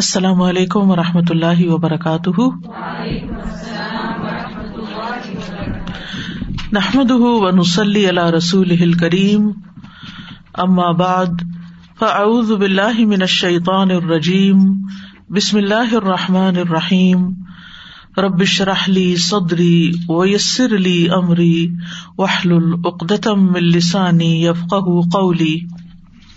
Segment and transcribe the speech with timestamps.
[0.00, 2.40] السلام علیکم و رحمۃ اللہ وبرکاتہ۔
[6.72, 9.50] نحمد و نسلی اللہ رسول کریم
[10.54, 11.26] اما بعد،
[11.98, 14.58] فاعوذ باللہ من الشیطان الرجیم۔
[15.30, 17.28] بسم اللہ الرحمٰن الرحیم۔
[18.18, 21.68] ربش رحلی صدری ویسر علی عمری
[22.18, 24.74] وحل العقدم السانی یفق
[25.12, 25.79] قولی۔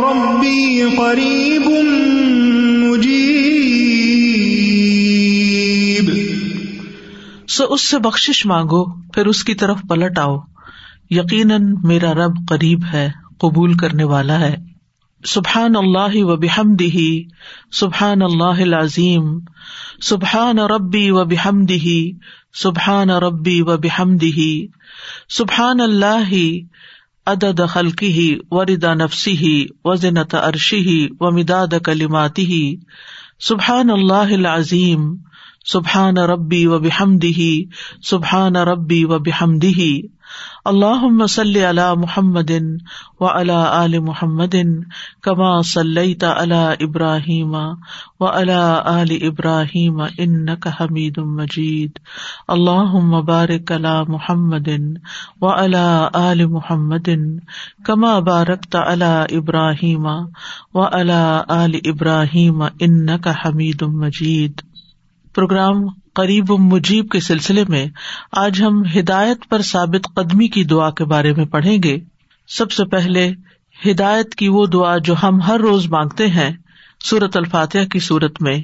[0.00, 1.70] ربی قریب
[7.48, 10.38] سو اس سے بخش مانگو، پھر اس کی طرف پلٹ آؤ۔
[11.10, 14.56] یقیناً میرا رب قریب ہے، قبول کرنے والا ہے۔
[15.24, 16.98] سبحان اللہ و بحمدہ،
[17.72, 19.38] سبحان اللہ العظیم۔
[20.02, 21.88] سبحان ربی و بحمدہ،
[22.54, 24.40] سبحان ربی و بحمدہ۔
[25.28, 26.32] سبحان اللہ
[27.26, 32.76] عدد خلقی ہی وردا نفسی ہی وزنت عرشی ہی و مداد کلیماتی ہی
[33.40, 35.16] سبحان اللہ العظیم.
[35.64, 37.40] سبحان ربی و بحمدہ
[38.02, 40.02] سبحان ربی و بحمدی
[40.64, 42.50] اللہ صلی علی محمد
[43.20, 44.54] و علی محمد
[45.22, 47.54] کما صلی علی ابراہیم
[48.20, 51.98] و علی ابراہیم انک حمید مجید
[52.48, 54.68] اللہ مبارک علی محمد
[55.40, 57.08] و علی محمد
[57.84, 60.06] کما بارکت علی ابراہیم
[60.74, 64.62] و علی آل ابراہیم انک حمید مجید۔
[65.34, 67.86] پروگرام قریب و مجیب کے سلسلے میں
[68.32, 71.98] آج ہم ہدایت پر ثابت قدمی کی دعا کے بارے میں پڑھیں گے۔
[72.48, 73.30] سب سے پہلے
[73.90, 76.50] ہدایت کی وہ دعا جو ہم ہر روز مانگتے ہیں
[77.04, 78.62] سورت الفاتحہ کی صورت میں۔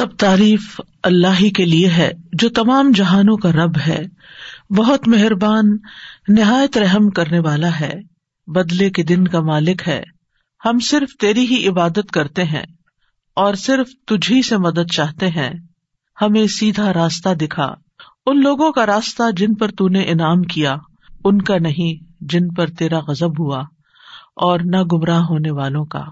[0.00, 4.02] سب تعریف اللہ ہی کے لیے ہے، جو تمام جہانوں کا رب ہے۔
[4.76, 5.64] بہت مہربان،
[6.28, 7.92] نہایت رحم کرنے والا ہے۔
[8.46, 10.02] بدلے کے دن کا مالک ہے۔
[10.64, 12.62] ہم صرف تیری ہی عبادت کرتے ہیں،
[13.36, 15.50] اور صرف تجھی سے مدد چاہتے ہیں۔
[16.22, 17.74] ہمیں سیدھا راستہ دکھا۔
[18.26, 20.76] ان لوگوں کا راستہ جن پر تو نے انعام کیا،
[21.24, 23.60] ان کا نہیں، جن پر تیرا غزب ہوا،
[24.36, 26.04] اور نہ گمراہ ہونے والوں کا۔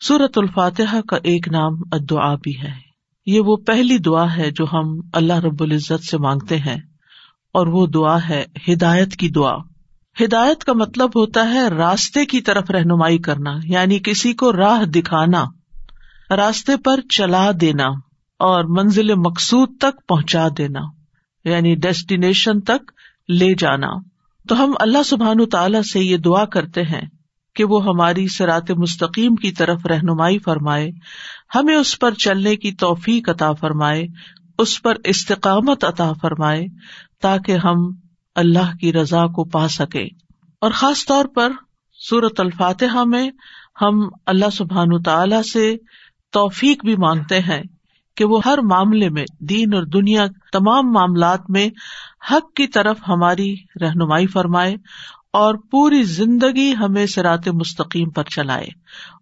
[0.00, 2.91] سورت الفاتحہ کا ایک نام ادعا بھی ہے۔
[3.26, 6.76] یہ وہ پہلی دعا ہے جو ہم اللہ رب العزت سے مانگتے ہیں،
[7.54, 9.54] اور وہ دعا ہے ہدایت کی دعا۔
[10.16, 15.44] ہدایت کا مطلب ہوتا ہے راستے کی طرف رہنمائی کرنا یعنی کسی کو راہ دکھانا،
[16.36, 17.88] راستے پر چلا دینا،
[18.40, 20.80] اور منزل مقصود تک پہنچا دینا
[21.44, 22.90] یعنی ڈیسٹینیشن تک
[23.28, 23.92] لے جانا۔
[24.46, 27.02] تو ہم اللہ سبحان تعالی سے یہ دعا کرتے ہیں
[27.54, 30.90] کہ وہ ہماری سرات مستقیم کی طرف رہنمائی فرمائے،
[31.54, 34.06] ہمیں اس پر چلنے کی توفیق عطا فرمائے،
[34.58, 36.66] اس پر استقامت عطا فرمائے،
[37.22, 37.90] تاکہ ہم
[38.36, 40.04] اللہ کی رضا کو پا سکے
[40.62, 41.52] اور خاص طور پر
[42.00, 43.30] سورت الفاتحہ میں
[43.82, 45.76] ہم اللہ سبحان تعالی سے
[46.32, 47.62] توفیق بھی مانگتے ہیں
[48.16, 51.68] کہ وہ ہر معاملے میں، دین اور دنیا تمام معاملات میں
[52.30, 54.74] حق کی طرف ہماری رہنمائی فرمائے
[55.32, 58.66] اور پوری زندگی ہمیں سرات مستقیم پر چلائے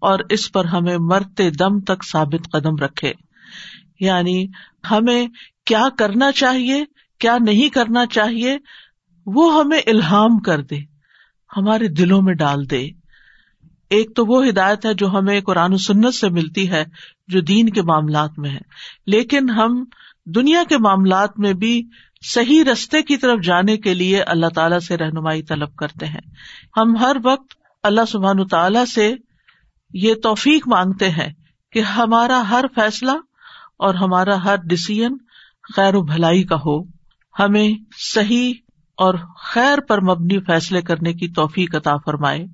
[0.01, 3.13] اور اس پر ہمیں مرتے دم تک ثابت قدم رکھے۔
[4.01, 4.47] یعنی
[4.91, 5.27] ہمیں
[5.65, 6.85] کیا کرنا چاہیے،
[7.19, 8.59] کیا نہیں کرنا چاہیے،
[9.27, 10.79] وہ ہمیں الہام کر دے،
[11.57, 12.89] ہمارے دلوں میں ڈال دے۔
[13.91, 16.85] ایک تو وہ ہدایت ہے جو ہمیں قرآن و سنت سے ملتی ہے
[17.29, 18.61] جو دین کے معاملات میں ہے۔
[19.07, 19.85] لیکن ہم
[20.27, 21.89] دنیا کے معاملات میں بھی
[22.25, 26.21] صحیح رستے کی طرف جانے کے لیے اللہ تعالی سے رہنمائی طلب کرتے ہیں۔
[26.77, 29.15] ہم ہر وقت اللہ سبحان تعالی سے
[29.95, 31.33] یہ توفیق مانگتے ہیں
[31.73, 33.11] کہ ہمارا ہر فیصلہ
[33.79, 35.13] اور ہمارا ہر ڈسیزن
[35.75, 36.83] خیر و بھلائی کا ہو۔
[37.39, 37.69] ہمیں
[38.15, 38.53] صحیح
[38.97, 42.47] اور خیر پر مبنی فیصلے کرنے کی توفیق عطا فرمائے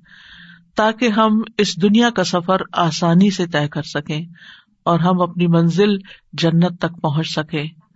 [0.75, 4.25] تاکہ ہم اس دنیا کا سفر آسانی سے طے کر سکیں
[4.85, 5.97] اور ہم اپنی منزل
[6.33, 7.86] جنت تک پہنچ سکے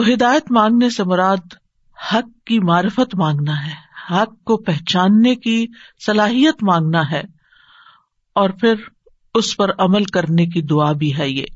[0.00, 1.54] تو ہدایت مانگنے سے مراد
[1.98, 3.72] حق کی معرفت مانگنا ہے،
[4.10, 5.66] حق کو پہچاننے کی
[6.06, 7.20] صلاحیت مانگنا ہے،
[8.36, 8.74] اور پھر
[9.34, 11.46] اس پر عمل کرنے کی دعا بھی ہے یہ۔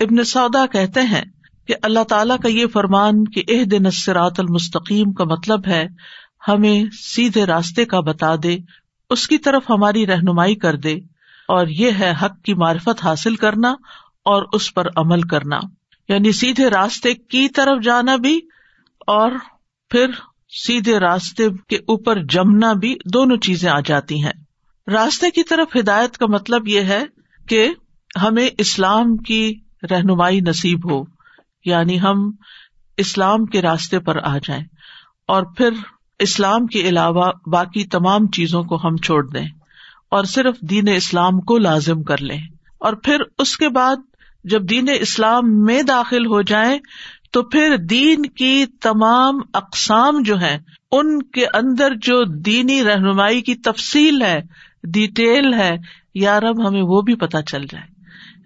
[0.00, 1.22] ابن سودا کہتے ہیں
[1.68, 5.84] کہ اللہ تعالیٰ کا یہ فرمان کہ اح دن اسرات المستقیم کا مطلب ہے،
[6.48, 8.56] ہمیں سیدھے راستے کا بتا دے،
[9.10, 10.94] اس کی طرف ہماری رہنمائی کر دے،
[11.48, 13.74] اور یہ ہے حق کی معرفت حاصل کرنا
[14.24, 15.60] اور اس پر عمل کرنا۔
[16.10, 18.40] یعنی سیدھے راستے کی طرف جانا بھی
[19.06, 19.30] اور
[19.90, 20.06] پھر
[20.48, 24.32] سیدھے راستے کے اوپر جمنا بھی دونوں چیزیں آ جاتی ہیں۔
[24.86, 27.02] راستے کی طرف ہدایت کا مطلب یہ ہے
[27.48, 27.68] کہ
[28.22, 29.54] ہمیں اسلام کی
[29.90, 31.02] رہنمائی نصیب ہو
[31.64, 32.30] یعنی ہم
[32.96, 34.64] اسلام کے راستے پر آ جائیں
[35.28, 35.70] اور پھر
[36.18, 39.48] اسلام کے علاوہ باقی تمام چیزوں کو ہم چھوڑ دیں
[40.10, 42.40] اور صرف دین اسلام کو لازم کر لیں۔
[42.80, 43.96] اور پھر اس کے بعد
[44.44, 46.78] جب دین اسلام میں داخل ہو جائیں
[47.32, 50.58] تو پھر دین کی تمام اقسام جو ہیں،
[50.92, 54.40] ان کے اندر جو دینی رہنمائی کی تفصیل ہے
[54.84, 55.70] ڈیٹیل ہے،
[56.14, 57.84] یا رب ہمیں وہ بھی پتہ چل جائے۔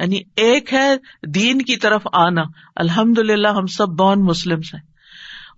[0.00, 0.96] یعنی ایک ہے
[1.26, 2.42] دین کی طرف آنا۔
[2.76, 4.80] الحمد للہ ہم سب بون مسلم ہیں۔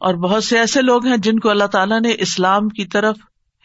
[0.00, 3.16] اور بہت سے ایسے لوگ ہیں جن کو اللہ تعالیٰ نے اسلام کی طرف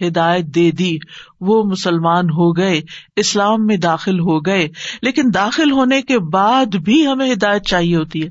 [0.08, 0.98] ہدایت دے دی۔
[1.42, 2.82] وہ مسلمان ہو گئے،
[3.16, 4.68] اسلام میں داخل ہو گئے۔
[5.02, 8.28] لیکن داخل ہونے کے بعد بھی ہمیں ہدایت چاہیے ہوتی ہے۔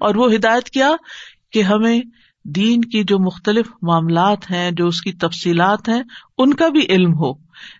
[0.00, 0.90] اور وہ ہدایت کیا؟
[1.52, 2.00] کہ ہمیں
[2.44, 6.02] دین کی جو مختلف معاملات ہیں، جو اس کی تفصیلات ہیں،
[6.38, 7.32] ان کا بھی علم ہو۔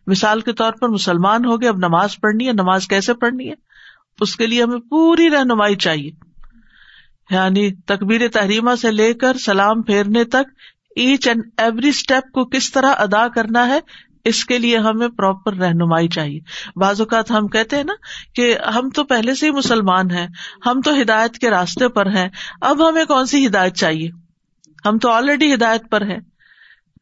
[0.07, 3.55] مثال کے طور پر مسلمان ہو گئے، اب نماز پڑھنی ہے، نماز کیسے پڑھنی ہے؟
[4.21, 6.11] اس کے لیے ہمیں پوری رہنمائی چاہیے۔
[7.31, 10.51] یعنی تقبیر تحریمہ سے لے کر سلام پھیرنے تک
[10.97, 13.79] ایچ اینڈ ایوری اسٹیپ کو کس طرح ادا کرنا ہے،
[14.25, 16.41] اس کے لیے ہمیں پراپر رہنمائی چاہیے۔
[16.77, 17.95] بعض اوقات ہم کہتے ہیں نا
[18.35, 20.27] کہ ہم تو پہلے سے ہی مسلمان ہیں،
[20.67, 22.29] ہم تو ہدایت کے راستے پر ہیں،
[22.61, 24.11] اب ہمیں کون سی ہدایت چاہیے؟
[24.87, 26.19] ہم تو آلریڈی ہدایت پر ہے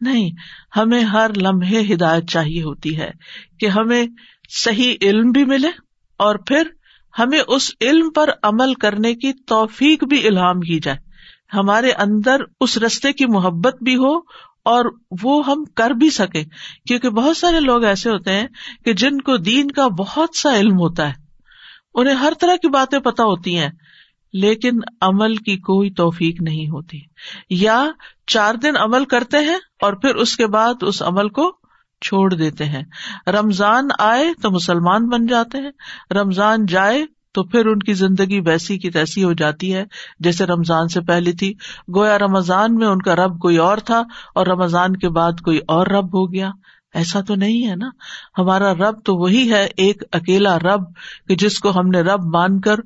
[0.01, 0.31] نہیں،
[0.77, 3.11] ہمیں ہر لمحے ہدایت چاہیے ہوتی ہے
[3.61, 4.07] کہ ہمیں
[4.65, 5.69] صحیح علم بھی ملے
[6.19, 6.63] اور پھر
[7.19, 11.10] ہمیں اس علم پر عمل کرنے کی توفیق بھی الہام کی جائے۔
[11.55, 14.19] ہمارے اندر اس رستے کی محبت بھی ہو
[14.65, 14.85] اور
[15.23, 16.45] وہ ہم کر بھی سکے
[16.87, 18.47] کیونکہ بہت سارے لوگ ایسے ہوتے ہیں
[18.85, 21.15] کہ جن کو دین کا بہت سا علم ہوتا ہے،
[21.95, 23.71] انہیں ہر طرح کی باتیں پتہ ہوتی ہیں،
[24.33, 24.71] لیکن
[25.01, 26.99] عمل کی کوئی توفیق نہیں ہوتی۔
[27.51, 27.85] یا
[28.27, 31.57] چار دن عمل کرتے ہیں اور پھر اس کے بعد اس عمل کو
[32.01, 32.83] چھوڑ دیتے ہیں۔
[33.27, 35.71] رمضان آئے تو مسلمان بن جاتے ہیں،
[36.11, 39.85] رمضان جائے تو پھر ان کی زندگی ویسی کی تیسی ہو جاتی ہے
[40.21, 41.55] جیسے رمضان سے پہلی تھی۔
[41.97, 44.03] گویا رمضان میں ان کا رب کوئی اور تھا
[44.35, 46.51] اور رمضان کے بعد کوئی اور رب ہو گیا۔
[46.95, 47.89] ایسا تو نہیں ہے نا۔
[48.39, 50.81] ہمارا رب تو وہی ہے، ایک اکیلا رب
[51.29, 52.77] کہ جس کو ہم نے رب مان کر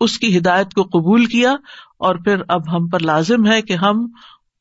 [0.00, 1.52] اس کی ہدایت کو قبول کیا
[1.98, 4.06] اور پھر اب ہم پر لازم ہے کہ ہم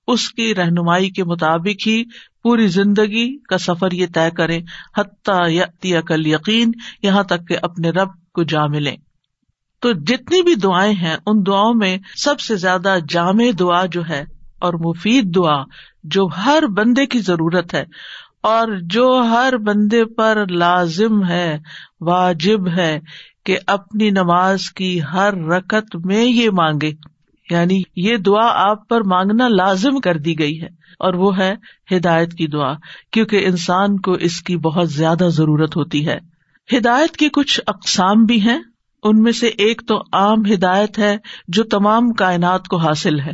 [0.07, 2.03] اس کی رہنمائی کے مطابق ہی
[2.43, 4.59] پوری زندگی کا سفر یہ طے کرے
[4.97, 6.71] حتیٰ یا کل یقین
[7.03, 8.95] یہاں تک کہ اپنے رب کو جا ملے
[9.81, 14.25] تو جتنی بھی دعائیں ہیں، ان دعاؤں میں سب سے زیادہ جامع دعا جو ہے
[14.59, 15.63] اور مفید دعا
[16.03, 17.83] جو ہر بندے کی ضرورت ہے
[18.43, 21.59] اور جو ہر بندے پر لازم ہے،
[22.01, 22.99] واجب ہے
[23.45, 26.91] کہ اپنی نماز کی ہر رکت میں یہ مانگے۔
[27.49, 30.67] یعنی یہ دعا آپ پر مانگنا لازم کر دی گئی ہے
[30.99, 31.53] اور وہ ہے
[31.91, 32.73] ہدایت کی دعا،
[33.11, 36.19] کیونکہ انسان کو اس کی بہت زیادہ ضرورت ہوتی ہے۔
[36.77, 38.59] ہدایت کی کچھ اقسام بھی ہیں۔
[39.03, 41.17] ان میں سے ایک تو عام ہدایت ہے
[41.47, 43.31] جو تمام کائنات کو حاصل ہے۔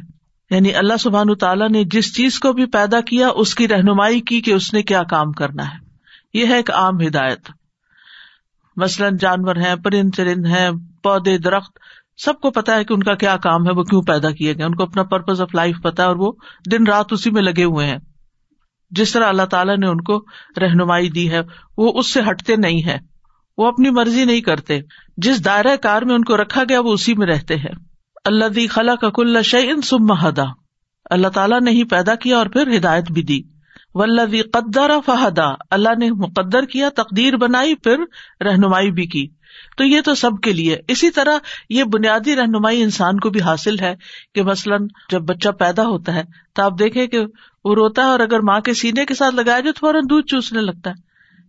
[0.49, 4.41] یعنی اللہ سبحان تعالیٰ نے جس چیز کو بھی پیدا کیا، اس کی رہنمائی کی
[4.41, 5.77] کہ اس نے کیا کام کرنا ہے۔
[6.33, 7.51] یہ ہے ایک عام ہدایت۔
[8.75, 10.69] مثلاً جانور ہیں پرند چرند ہیں،
[11.03, 11.79] پودے، درخت،
[12.17, 14.65] سب کو پتا ہے کہ ان کا کیا کام ہے، وہ کیوں پیدا کیے گئے۔
[14.65, 16.31] ان کو اپنا پرپز آف لائف پتا ہے اور وہ
[16.71, 17.97] دن رات اسی میں لگے ہوئے ہیں۔
[18.91, 20.25] جس طرح اللہ تعالیٰ نے ان کو
[20.61, 21.39] رہنمائی دی ہے،
[21.77, 23.16] وہ اس سے ہٹتے نہیں ہے
[23.57, 24.79] وہ اپنی مرضی نہیں کرتے۔
[25.17, 27.75] جس دائرہ کار میں ان کو رکھا گیا وہ اسی میں رہتے ہیں۔
[28.25, 30.43] اللہ دی خلا کل شعین سم ہدا۔
[31.09, 33.41] اللہ تعالیٰ نے ہی پیدا کیا اور پھر ہدایت بھی دی۔
[33.93, 37.97] ولدی قدر فہدا۔ اللہ نے مقدر کیا، تقدیر بنائی، پھر
[38.45, 39.27] رہنمائی بھی کی۔
[39.77, 41.37] تو یہ تو سب کے لیے۔ اسی طرح
[41.69, 43.95] یہ بنیادی رہنمائی انسان کو بھی حاصل ہے
[44.35, 46.23] کہ مثلاً جب بچہ پیدا ہوتا ہے
[46.55, 47.19] تو آپ دیکھیں کہ
[47.63, 50.61] وہ روتا ہے اور اگر ماں کے سینے کے ساتھ لگایا جو فوراً دودھ چوسنے
[50.61, 50.95] لگتا ہے۔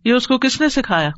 [0.05, 1.09] یہ اس کو کس نے سکھایا؟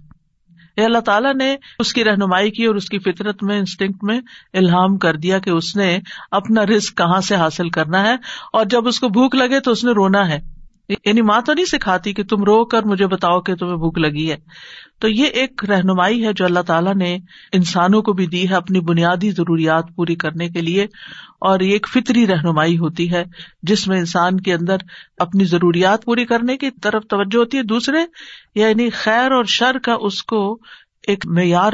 [0.77, 4.21] یہ اللہ تعالیٰ نے اس کی رہنمائی کی اور اس کی فطرت میں انسٹنکٹ میں
[4.53, 5.99] الہام کر دیا کہ اس نے
[6.31, 8.15] اپنا رسک کہاں سے حاصل کرنا ہے
[8.53, 10.60] اور جب اس کو بھوک لگے تو اس نے رونا ہے۔
[11.05, 14.31] یعنی ماں تو نہیں سکھاتی کہ تم رو کر مجھے بتاؤ کہ تمہیں بھوک لگی
[14.31, 14.37] ہے۔
[14.99, 17.17] تو یہ ایک رہنمائی ہے جو اللہ تعالیٰ نے
[17.53, 20.83] انسانوں کو بھی دی ہے اپنی بنیادی ضروریات پوری کرنے کے لیے۔
[21.41, 23.23] اور یہ ایک فطری رہنمائی ہوتی ہے
[23.63, 24.77] جس میں انسان کے اندر
[25.17, 27.97] اپنی ضروریات پوری کرنے کی طرف توجہ ہوتی ہے۔ دوسرے
[28.55, 30.59] یعنی خیر اور شر کا اس کو
[31.07, 31.73] ایک معیار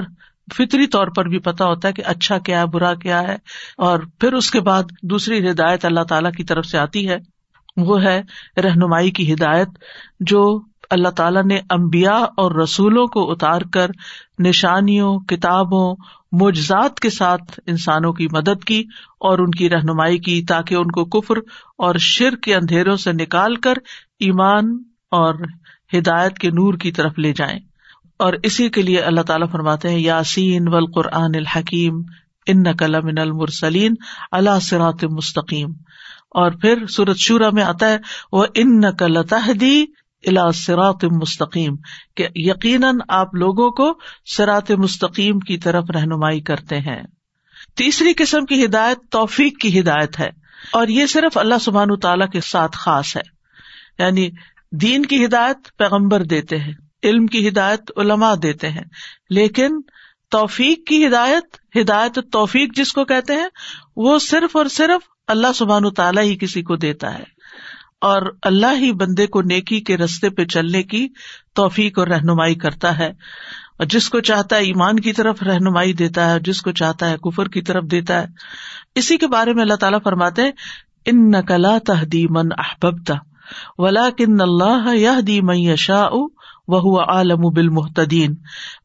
[0.57, 3.35] فطری طور پر بھی پتا ہوتا ہے کہ اچھا کیا ہے، برا کیا ہے۔
[3.77, 7.36] اور پھر اس کے بعد دوسری ہدایت اللہ تعالیٰ کی طرف سے آتی ہے۔
[7.77, 8.21] وہ ہے
[8.57, 9.67] رہنمائی کی ہدایت
[10.19, 13.89] جو اللہ تعالیٰ نے امبیا اور رسولوں کو اتار کر
[14.39, 15.95] نشانیوں، کتابوں،
[16.31, 18.79] معجزات کے ساتھ انسانوں کی مدد کی
[19.19, 21.37] اور ان کی رہنمائی کی تاکہ ان کو کفر
[21.77, 23.73] اور شر کے اندھیروں سے نکال کر
[24.19, 24.77] ایمان
[25.11, 25.33] اور
[25.97, 27.59] ہدایت کے نور کی طرف لے جائیں۔
[28.19, 32.01] اور اسی کے لیے اللہ تعالیٰ فرماتے ہیں، یاسین و القرآن الحکیم
[32.45, 33.93] ان نقل من المرسلین
[34.31, 35.69] اللہ سرات مستقیم۔
[36.37, 37.97] اور پھر سورت شورا میں آتا ہے
[38.31, 39.85] وہ ان نقل تحدی
[40.23, 41.75] الا سرات مستقیم
[42.17, 43.91] کہ یقیناً آپ لوگوں کو
[44.25, 47.01] سرات مستقیم کی طرف رہنمائی کرتے ہیں۔
[47.75, 50.29] تیسری قسم کی ہدایت توفیق کی ہدایت ہے،
[50.73, 53.21] اور یہ صرف اللہ سبحان تعالی کے ساتھ خاص ہے۔
[53.99, 54.29] یعنی
[54.71, 58.83] دین کی ہدایت پیغمبر دیتے ہیں، علم کی ہدایت علماء دیتے ہیں،
[59.29, 59.81] لیکن
[60.31, 63.47] توفیق کی ہدایت ہدایت توفیق جس کو کہتے ہیں،
[63.95, 67.23] وہ صرف اور صرف اللہ سبحان تعالیٰ ہی کسی کو دیتا ہے
[68.01, 71.07] اور اللہ ہی بندے کو نیکی کے رستے پہ چلنے کی
[71.55, 73.07] توفیق اور رہنمائی کرتا ہے
[73.77, 77.17] اور جس کو چاہتا ہے ایمان کی طرف رہنمائی دیتا ہے جس کو چاہتا ہے
[77.17, 78.27] کفر کی طرف دیتا ہے۔
[78.95, 80.41] اسی کے بارے میں اللہ تعالیٰ فرماتے
[81.05, 83.13] ان نقلا تحدی من احبتا
[83.77, 86.05] ولا کن اللہ یہ دی میشا
[86.67, 88.35] وہ عالم بال محتدین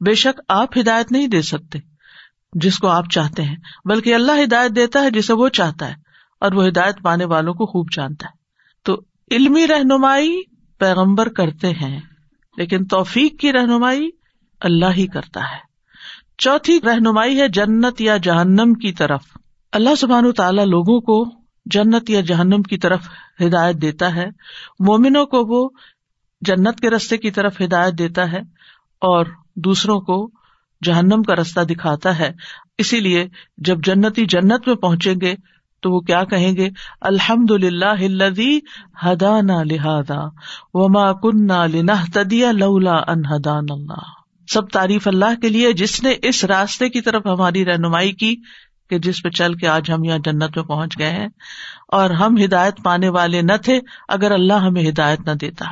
[0.00, 1.78] بے شک آپ ہدایت نہیں دے سکتے
[2.52, 6.01] جس کو آپ چاہتے ہیں، بلکہ اللہ ہدایت دیتا ہے جسے وہ چاہتا ہے۔
[6.42, 8.32] اور وہ ہدایت پانے والوں کو خوب جانتا ہے۔
[8.82, 8.96] تو
[9.30, 10.42] علمی رہنمائی
[10.78, 12.00] پیغمبر کرتے ہیں،
[12.56, 14.10] لیکن توفیق کی رہنمائی
[14.60, 15.58] اللہ ہی کرتا ہے۔
[16.38, 19.22] چوتھی رہنمائی ہے جنت یا جہنم کی طرف۔
[19.72, 23.08] اللہ سبحان تعالیٰ لوگوں کو جنت یا جہنم کی طرف
[23.40, 24.26] ہدایت دیتا ہے۔
[24.80, 25.68] مومنوں کو وہ
[26.40, 28.40] جنت کے رستے کی طرف ہدایت دیتا ہے
[29.00, 30.30] اور دوسروں کو
[30.84, 32.32] جہنم کا رستہ دکھاتا ہے۔
[32.78, 35.34] اسی لیے جب جنتی جنت میں پہنچیں گے
[35.82, 36.70] تو وہ کیا کہیں گے؟
[37.00, 37.94] الحمد للہ
[39.06, 40.20] ہدا لہدا
[40.74, 41.46] وما کن
[42.12, 44.02] تدیا لولا ان ہدان اللہ۔
[44.48, 48.36] سب تعریف اللہ کے لیے، جس نے اس راستے کی طرف ہماری رہنمائی کی
[48.90, 51.28] کہ جس پہ چل کے آج ہم یہاں جنت میں پہنچ گئے ہیں۔
[51.88, 55.64] اور ہم ہدایت پانے والے نہ تھے اگر اللہ ہمیں ہدایت نہ دیتا۔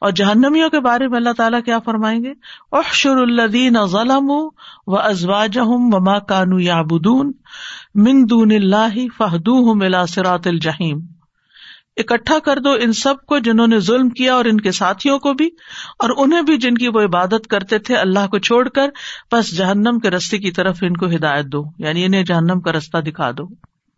[0.00, 2.32] اور جہنمیوں کے بارے میں اللہ تعالیٰ کیا فرمائیں گے؟
[2.72, 4.30] احشر الدین ظلم
[4.86, 7.32] و ازواج وما کانو یا بدون
[7.94, 11.00] من دون اللہ فہدو ملا سرات الجہیم
[11.96, 15.32] اکٹھا کر دو ان سب کو جنہوں نے ظلم کیا اور ان کے ساتھیوں کو
[15.32, 15.46] بھی،
[15.98, 18.88] اور انہیں بھی جن کی وہ عبادت کرتے تھے اللہ کو چھوڑ کر،
[19.32, 22.98] بس جہنم کے رستے کی طرف ان کو ہدایت دو یعنی انہیں جہنم کا رستہ
[23.00, 23.44] دکھا دو۔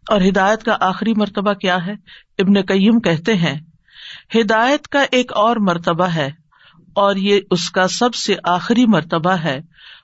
[0.07, 1.93] اور ہدایت کا آخری مرتبہ کیا ہے؟
[2.39, 3.57] ابن کئیم کہتے ہیں،
[4.37, 6.31] ہدایت کا ایک اور مرتبہ ہے،
[6.97, 9.59] اور یہ اس کا سب سے آخری مرتبہ ہے،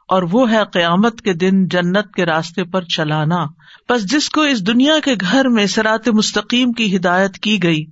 [0.08, 3.44] اور وہ ہے قیامت کے دن جنت کے راستے پر چلانا۔
[3.90, 7.84] بس جس کو اس دنیا کے گھر میں سرات مستقیم کی ہدایت کی گئی،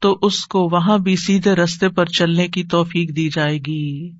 [0.00, 4.10] تو اس کو وہاں بھی سیدھے رستے پر چلنے کی توفیق دی جائے گی۔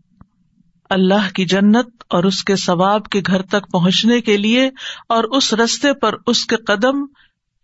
[0.91, 4.71] اللہ کی جنت اور اس کے ثواب کے گھر تک پہنچنے کے لیے
[5.09, 7.05] اور اس رستے پر اس کے قدم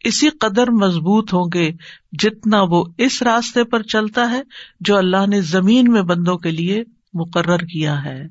[0.04, 1.72] اسی قدر مضبوط ہوں گے
[2.12, 4.42] جتنا وہ اس راستے پر چلتا ہے
[4.80, 6.82] جو اللہ نے زمین میں بندوں کے لیے
[7.14, 8.26] مقرر کیا ہے۔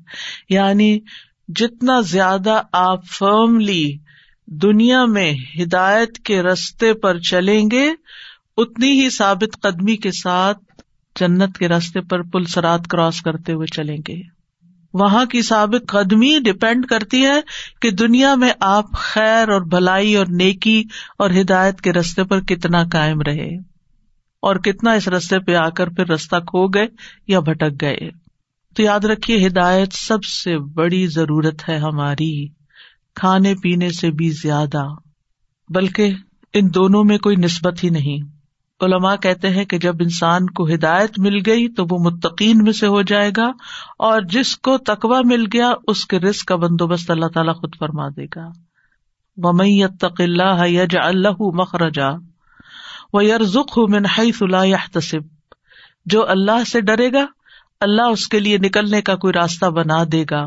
[0.48, 0.98] یعنی
[1.48, 3.96] جتنا زیادہ آپ فرملی
[4.50, 7.90] دنیا میں ہدایت کے رستے پر چلیں گے،
[8.56, 10.58] اتنی ہی ثابت قدمی کے ساتھ
[11.20, 14.20] جنت کے راستے پر پل سرات کراس کرتے ہوئے چلیں گے۔
[14.94, 17.40] وہاں کی سابق قدمی ڈپینڈ کرتی ہے
[17.82, 20.84] کہ دنیا میں آپ خیر اور بھلائی اور نیکی
[21.18, 23.56] اور ہدایت کے رستے پر کتنا قائم رہے
[24.42, 26.86] اور کتنا اس رستے پہ آ کر پھر رستہ کھو گئے
[27.28, 28.10] یا بھٹک گئے۔
[28.76, 32.57] تو یاد رکھیے، ہدایت سب سے بڑی ضرورت ہے ہماری۔
[33.18, 34.84] کھانے پینے سے بھی زیادہ،
[35.68, 36.14] بلکہ
[36.54, 38.26] ان دونوں میں کوئی نسبت ہی نہیں۔
[38.80, 42.86] علماء کہتے ہیں کہ جب انسان کو ہدایت مل گئی تو وہ متقین میں سے
[42.86, 43.46] ہو جائے گا،
[43.98, 48.08] اور جس کو تقوا مل گیا اس کے رسک کا بندوبست اللہ تعالیٰ خود فرما
[48.08, 48.48] دے گا۔
[49.36, 52.10] ومت اللہ یج اللہ مخرجا
[53.12, 55.26] وہ یرزخ منہائی صلاح تصب
[56.06, 57.26] جو اللہ سے ڈرے گا،
[57.80, 60.44] اللہ اس کے لیے نکلنے کا کوئی راستہ بنا دے گا۔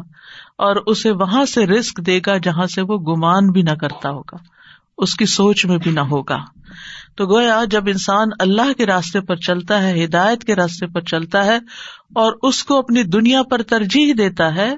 [0.61, 4.37] اور اسے وہاں سے رسک دے گا جہاں سے وہ گمان بھی نہ کرتا ہوگا،
[4.97, 6.37] اس کی سوچ میں بھی نہ ہوگا۔
[7.15, 11.45] تو گویا جب انسان اللہ کے راستے پر چلتا ہے، ہدایت کے راستے پر چلتا
[11.45, 11.55] ہے
[12.15, 14.75] اور اس کو اپنی دنیا پر ترجیح دیتا ہے،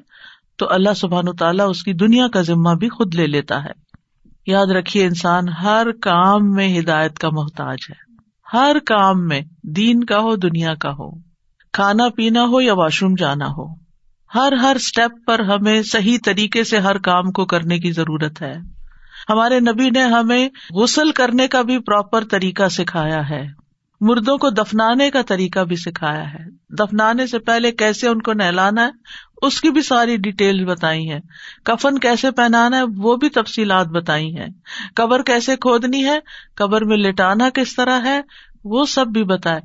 [0.58, 3.72] تو اللہ سبحان تعالیٰ اس کی دنیا کا ذمہ بھی خود لے لیتا ہے۔
[4.48, 8.14] یاد رکھیے انسان ہر کام میں ہدایت کا محتاج ہے۔
[8.54, 11.12] ہر کام میں دین کا ہو، دنیا کا ہو۔
[11.74, 13.83] کھانا پینا ہو یا واش روم جانا ہو۔
[14.36, 18.54] ہر ہر اسٹیپ پر ہمیں صحیح طریقے سے ہر کام کو کرنے کی ضرورت ہے۔
[19.30, 23.48] ہمارے نبی نے ہمیں غسل کرنے کا بھی پراپر طریقہ سکھایا ہے۔
[24.02, 28.86] مردوں کو دفنانے کا طریقہ بھی سکھایا ہے۔ دفنانے سے پہلے کیسے ان کو نہلانا
[28.86, 28.90] ہے،
[29.42, 31.20] اس کی بھی ساری ڈیٹیل بتائی ہے
[31.64, 34.48] کفن کیسے پہنانا ہے، وہ بھی تفصیلات بتائی ہیں۔
[34.96, 36.20] قبر کیسے کھودنی ہے،
[36.56, 38.22] قبر میں لٹانا کس طرح ہے،
[38.64, 39.60] وہ سب بھی بتائے۔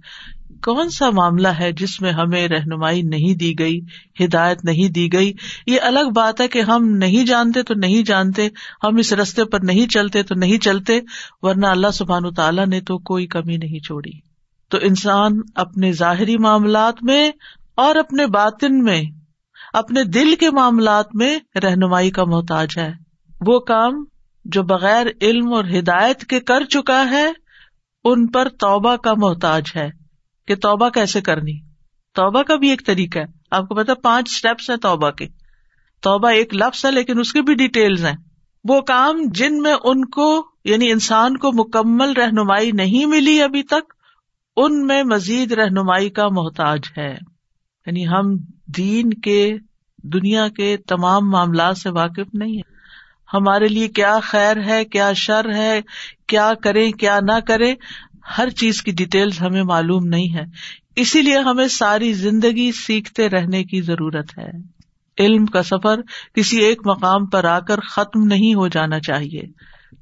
[0.64, 3.80] کون سا معاملہ ہے جس میں ہمیں رہنمائی نہیں دی گئی،
[4.20, 5.32] ہدایت نہیں دی گئی؟
[5.66, 8.48] یہ الگ بات ہے کہ ہم نہیں جانتے تو نہیں جانتے،
[8.84, 11.00] ہم اس رستے پر نہیں چلتے تو نہیں چلتے،
[11.42, 14.10] ورنہ اللہ سبحان تعالیٰ نے تو کوئی کمی نہیں چھوڑی۔
[14.70, 17.30] تو انسان اپنے ظاہری معاملات میں
[17.76, 19.02] اور اپنے باطن میں،
[19.72, 22.92] اپنے دل کے معاملات میں رہنمائی کا محتاج ہے۔
[23.40, 24.04] وہ کام
[24.44, 27.32] جو بغیر علم اور ہدایت کے کر چکا ہے،
[28.04, 29.97] ان پر توبہ کا محتاج ہے۔
[30.48, 31.58] کہ توبہ کیسے کرنی؟
[32.14, 35.26] توبہ کا بھی ایک طریقہ ہے۔ آپ کو پتا پانچ اسٹیپس ہیں توبہ کے۔
[36.00, 38.16] توبہ ایک لفظ ہے، لیکن اس کی بھی ڈیٹیلز ہیں۔
[38.64, 43.94] وہ کام جن میں ان کو یعنی انسان کو مکمل رہنمائی نہیں ملی ابھی تک،
[44.56, 47.16] ان میں مزید رہنمائی کا محتاج ہے۔
[47.87, 49.56] یعنی ہم دین کے،
[50.02, 52.78] دنیا کے تمام معاملات سے واقف نہیں ہے
[53.32, 55.80] ہمارے لیے کیا خیر ہے، کیا شر ہے،
[56.26, 57.74] کیا کریں، کیا نہ کرے
[58.38, 60.44] ہر چیز کی ڈیٹیل ہمیں معلوم نہیں ہے
[60.96, 64.78] اسی لیے ہمیں ساری زندگی سیکھتے رہنے کی ضرورت ہے۔
[65.18, 66.00] علم کا سفر
[66.34, 69.42] کسی ایک مقام پر آ کر ختم نہیں ہو جانا چاہیے۔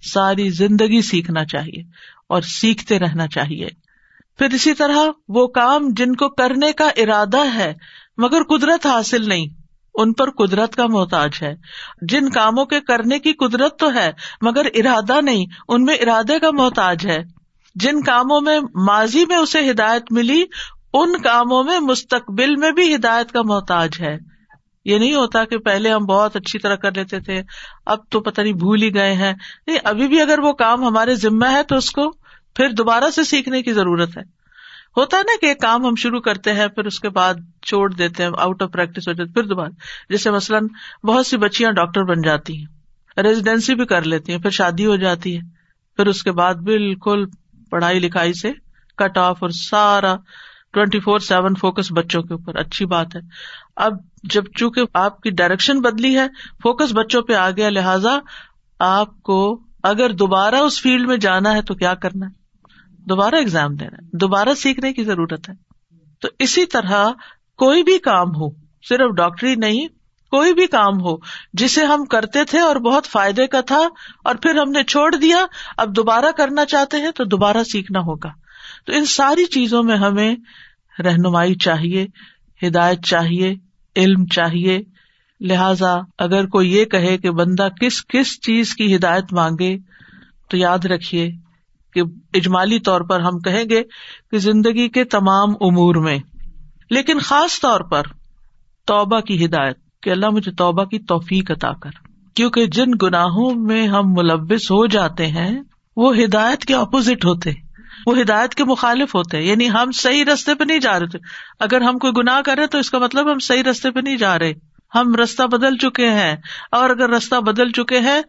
[0.03, 1.83] ساری زندگی سیکھنا چاہیے
[2.29, 3.69] اور سیکھتے رہنا چاہیے۔
[4.39, 7.75] پھر اسی طرح وہ کام جن کو کرنے کا ارادہ ہے،
[8.17, 9.47] مگر قدرت حاصل نہیں،
[9.95, 11.55] ان پر قدرت کا محتاج ہے۔
[12.03, 14.13] جن کاموں کے کرنے کی قدرت تو ہے،
[14.43, 17.36] مگر ارادہ نہیں، ان میں ارادے کا محتاج ہے۔
[17.77, 20.45] جن کاموں میں ماضی میں اسے ہدایت ملی،
[20.93, 24.19] ان کاموں میں مستقبل میں بھی ہدایت کا محتاج ہے۔
[24.85, 27.43] یہ نہیں ہوتا کہ پہلے ہم بہت اچھی طرح کر لیتے تھے،
[27.87, 29.33] اب تو پتہ نہیں بھول ہی گئے ہیں۔
[29.67, 32.11] نہیں، ابھی بھی اگر وہ کام ہمارے ذمہ ہے تو اس کو
[32.55, 34.23] پھر دوبارہ سے سیکھنے کی ضرورت ہے۔
[34.97, 37.93] ہوتا ہے نا کہ ایک کام ہم شروع کرتے ہیں، پھر اس کے بعد چھوڑ
[37.93, 39.71] دیتے ہیں آؤٹ آف پریکٹس ہو جاتے پھر دوبارہ۔
[40.11, 40.67] جیسے مثلاً
[41.05, 42.65] بہت سی بچیاں ڈاکٹر بن جاتی ہیں
[43.21, 45.41] ریزیڈینسی بھی کر لیتی ہیں، پھر شادی ہو جاتی ہے،
[45.97, 47.25] پھر اس کے بعد بالکل
[47.77, 48.53] پڑھائی لکھائی سے
[48.97, 50.17] کٹ آف اور سارا
[50.73, 53.21] ٹوینٹی فور سیون فوکس بچوں کے اوپر۔ اچھی بات ہے۔
[53.77, 56.27] اب جب چونکہ آپ کی ڈائریکشن بدلی ہے،
[56.63, 58.19] فوکس بچوں پہ آ گیا، لہذا
[58.79, 62.31] آپ کو اگر دوبارہ اس فیلڈ میں جانا ہے تو کیا کرنا ہے؟
[63.05, 65.55] دوبارہ ایگزام دینا ہے۔ دوبارہ سیکھنے کی ضرورت ہے۔
[66.21, 67.07] تو اسی طرح
[67.57, 68.51] کوئی بھی کام ہو،
[68.89, 69.89] صرف ڈاکٹری نہیں
[70.31, 71.17] کوئی بھی کام ہو،
[71.53, 73.81] جسے ہم کرتے تھے اور بہت فائدے کا تھا
[74.25, 78.29] اور پھر ہم نے چھوڑ دیا، اب دوبارہ کرنا چاہتے ہیں تو دوبارہ سیکھنا ہوگا۔
[78.87, 80.37] تو ان ساری چیزوں میں ہمیں
[81.05, 82.07] رہنمائی چاہیے،
[82.67, 83.55] ہدایت چاہیے،
[83.97, 84.83] علم چاہیے۔
[85.41, 89.79] لہذا اگر کوئی یہ کہے کہ بندہ کس کس چیز کی ہدایت مانگے،
[90.51, 91.31] تو یاد رکھیے
[91.93, 92.03] کہ
[92.35, 93.83] اجمالی طور پر ہم کہیں گے
[94.31, 96.19] کہ زندگی کے تمام امور میں،
[96.91, 98.03] لیکن خاص طور پر
[98.87, 101.91] توبہ کی ہدایت۔ کہ اللہ مجھے توبہ کی توفیق عطا کر۔
[102.35, 105.61] کیونکہ جن گناہوں میں ہم ملوث ہو جاتے ہیں،
[105.97, 107.53] وہ ہدایت کے اپوزٹ ہوتے۔
[108.07, 111.19] وہ ہدایت کے مخالف ہوتے۔ یعنی ہم صحیح رستے پہ نہیں جا رہے تھے۔
[111.61, 114.17] اگر ہم کوئی گناہ کر رہے تو اس کا مطلب ہم صحیح رستے پہ نہیں
[114.17, 114.53] جا رہے۔
[114.95, 116.37] ہم رستہ بدل چکے ہیں۔
[116.71, 118.21] اور اگر رستہ بدل چکے ہیں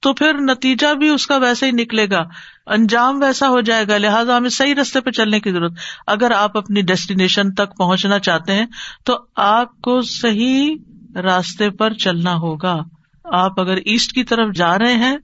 [0.00, 2.22] تو پھر نتیجہ بھی اس کا ویسا ہی نکلے گا۔
[2.66, 5.72] انجام ویسا ہو جائے گا۔ لہٰذا ہمیں صحیح رستے پہ چلنے کی ضرورت۔
[6.06, 8.66] اگر آپ اپنی ڈیسٹینیشن تک پہنچنا چاہتے ہیں
[9.04, 10.74] تو آپ کو صحیح
[11.14, 12.78] راستے پر چلنا ہوگا۔
[13.24, 15.16] آپ اگر ایسٹ کی طرف جا رہے ہیں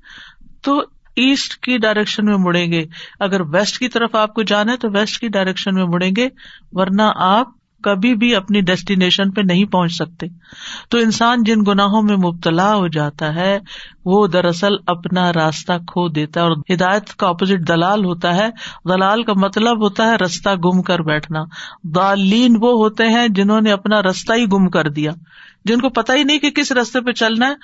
[0.63, 0.81] تو
[1.17, 2.85] ایسٹ کی ڈائریکشن میں مڑیں گے۔
[3.21, 6.29] اگر ویسٹ کی طرف آپ کو جانا ہے تو ویسٹ کی ڈائریکشن میں مڑیں گے،
[6.73, 7.49] ورنہ آپ
[7.83, 10.27] کبھی بھی اپنی ڈیسٹینیشن پہ نہیں پہنچ سکتے۔
[10.89, 13.59] تو انسان جن گناہوں میں مبتلا ہو جاتا ہے،
[14.05, 18.49] وہ دراصل اپنا راستہ کھو دیتا ہے اور ہدایت کا اپوزٹ دلال ہوتا ہے۔
[18.85, 21.45] دلال کا مطلب ہوتا ہے رستہ گم کر بیٹھنا۔
[21.85, 25.11] دالین وہ ہوتے ہیں جنہوں نے اپنا رستہ ہی گم کر دیا۔
[25.65, 27.55] جن کو پتا ہی نہیں کہ کس رستے پہ چلنا ہے،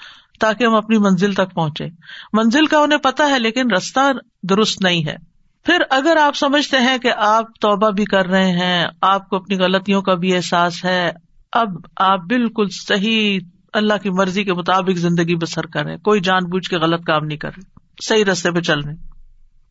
[0.40, 1.84] تاکہ ہم اپنی منزل تک پہنچے
[2.32, 4.00] منزل کا انہیں پتا ہے، لیکن رستہ
[4.42, 5.35] درست نہیں ہے۔
[5.66, 9.58] پھر اگر آپ سمجھتے ہیں کہ آپ توبہ بھی کر رہے ہیں، آپ کو اپنی
[9.58, 11.10] غلطیوں کا بھی احساس ہے،
[11.52, 13.38] اب آپ بالکل صحیح
[13.72, 17.24] اللہ کی مرضی کے مطابق زندگی بسر کر رہے کوئی جان بوجھ کے غلط کام
[17.24, 18.94] نہیں کر رہے صحیح رستے پہ چل رہے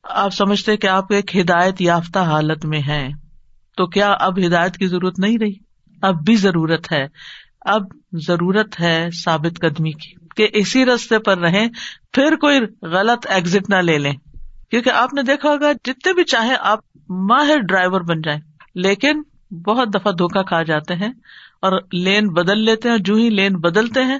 [0.03, 3.09] آپ سمجھتے کہ آپ ایک ہدایت یافتہ حالت میں ہیں،
[3.77, 5.53] تو کیا اب ہدایت کی ضرورت نہیں رہی؟
[6.01, 7.05] اب بھی ضرورت ہے،
[7.65, 7.83] اب
[8.27, 11.67] ضرورت ہے ثابت قدمی کی کہ اسی رستے پر رہیں،
[12.13, 14.13] پھر کوئی غلط ایگزٹ نہ لے لیں۔
[14.71, 18.39] کیونکہ آپ نے دیکھا ہوگا جتنے بھی چاہے آپ ماہر ڈرائیور بن جائیں،
[18.75, 19.21] لیکن
[19.65, 21.09] بہت دفعہ دھوکا کھا جاتے ہیں
[21.61, 24.17] اور لین بدل لیتے ہیں جو ہی لین بدلتے ہیں،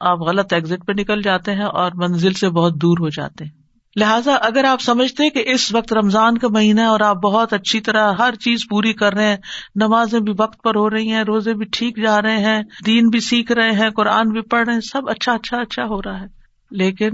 [0.00, 3.58] آپ غلط ایگزٹ پہ نکل جاتے ہیں اور منزل سے بہت دور ہو جاتے ہیں۔
[3.96, 7.52] لہٰذا اگر آپ سمجھتے ہیں کہ اس وقت رمضان کا مہینہ ہے اور آپ بہت
[7.52, 9.36] اچھی طرح ہر چیز پوری کر رہے ہیں،
[9.74, 13.20] نمازیں بھی وقت پر ہو رہی ہیں، روزے بھی ٹھیک جا رہے ہیں، دین بھی
[13.20, 16.26] سیکھ رہے ہیں، قرآن بھی پڑھ رہے ہیں، سب اچھا اچھا اچھا ہو رہا ہے۔
[16.70, 17.10] لیکن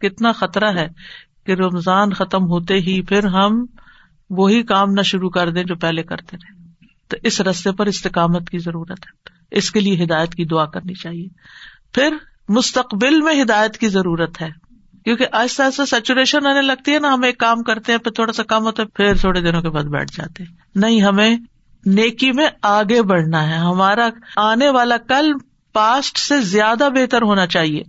[0.00, 0.88] کتنا خطرہ ہے
[1.46, 3.66] کہ رمضان ختم ہوتے ہی پھر ہم
[4.30, 6.56] وہی کام نہ شروع کر دیں جو پہلے کرتے رہے
[7.08, 10.94] تو اس رستے پر استقامت کی ضرورت ہے۔ اس کے لیے ہدایت کی دعا کرنی
[10.94, 11.28] چاہیے۔
[11.92, 12.16] پھر
[12.48, 14.48] مستقبل میں ہدایت کی ضرورت ہے۔
[15.04, 18.32] کیونکہ آہستہ آہستہ سیچوریشن آنے لگتی ہے نا، ہم ایک کام کرتے ہیں، پھر تھوڑا
[18.32, 21.36] سا کام ہوتا ہے، پھر تھوڑے دنوں کے بعد بیٹھ جاتے ہیں۔ نہیں، ہمیں
[21.86, 25.32] نیکی میں آگے بڑھنا ہے۔ ہمارا آنے والا کل
[25.72, 27.82] پاسٹ سے زیادہ بہتر ہونا چاہیے۔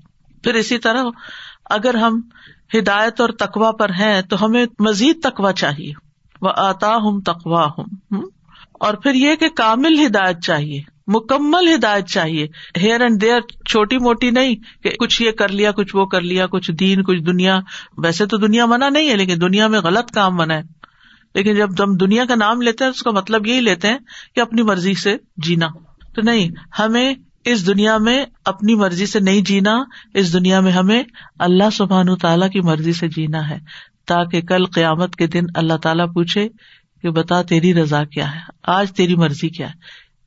[0.43, 1.03] پھر اسی طرح
[1.69, 2.21] اگر ہم
[2.73, 5.93] ہدایت اور تقوا پر ہیں، تو ہمیں مزید تقوا چاہیے۔
[6.41, 8.21] وہ آتا ہوں تقوا ہوں
[8.73, 14.31] اور پھر یہ کہ کامل ہدایت چاہیے، مکمل ہدایت چاہیے۔ ہیئر اینڈ دیئر چھوٹی موٹی
[14.31, 17.59] نہیں کہ کچھ یہ کر لیا، کچھ وہ کر لیا، کچھ دین، کچھ دنیا۔
[17.97, 20.61] ویسے تو دنیا منع نہیں ہے، لیکن دنیا میں غلط کام منع ہے۔
[21.35, 23.97] لیکن جب ہم دنیا کا نام لیتے ہیں، اس کا مطلب یہی لیتے ہیں
[24.35, 25.67] کہ اپنی مرضی سے جینا۔
[26.15, 26.49] تو نہیں،
[26.79, 27.13] ہمیں
[27.45, 31.03] اس دنیا میں اپنی مرضی سے نہیں جینا، اس دنیا میں ہمیں
[31.39, 33.59] اللہ سبحان تعالیٰ کی مرضی سے جینا ہے،
[34.05, 36.49] تاکہ کل قیامت کے دن اللہ تعالیٰ پوچھے
[37.01, 39.73] کہ بتا تیری رضا کیا ہے، آج تیری مرضی کیا ہے،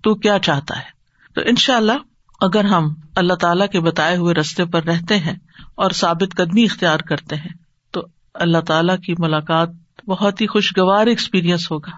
[0.03, 1.01] تو کیا چاہتا ہے؟
[1.35, 1.93] تو ان شاء اللہ
[2.41, 5.37] اگر ہم اللہ تعالیٰ کے بتائے ہوئے رستے پر رہتے ہیں
[5.75, 7.53] اور ثابت قدمی اختیار کرتے ہیں،
[7.91, 9.69] تو اللہ تعالیٰ کی ملاقات
[10.07, 11.91] بہت ہی خوشگوار ایکسپیرئنس ہوگا۔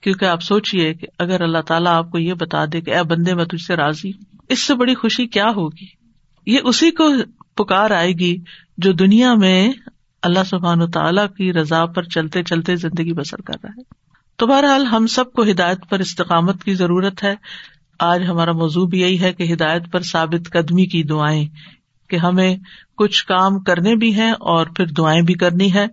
[0.00, 3.34] کیونکہ آپ سوچیے کہ اگر اللہ تعالیٰ آپ کو یہ بتا دے کہ اے بندے
[3.34, 5.86] میں تجھ سے راضی ہوں۔ اس سے بڑی خوشی کیا ہوگی؟
[6.46, 7.10] یہ اسی کو
[7.56, 8.36] پکار آئے گی
[8.78, 9.72] جو دنیا میں
[10.22, 13.82] اللہ سبحان و تعالیٰ کی رضا پر چلتے چلتے زندگی بسر کر رہا ہے۔
[14.36, 17.34] تو بہرحال ہم سب کو ہدایت پر استقامت کی ضرورت ہے۔
[18.00, 21.46] آج ہمارا موضوع بھی یہی ہے کہ ہدایت پر ثابت قدمی کی دعائیں،
[22.08, 22.56] کہ ہمیں
[22.96, 25.86] کچھ کام کرنے بھی ہیں اور پھر دعائیں بھی کرنی ہے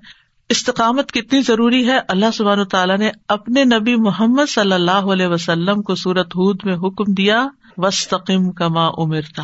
[0.50, 5.82] استقامت کتنی ضروری ہے؟ اللہ سبحان تعالیٰ نے اپنے نبی محمد صلی اللہ علیہ وسلم
[5.82, 9.44] کو سورت ہود میں حکم دیا وسطم کما امرتا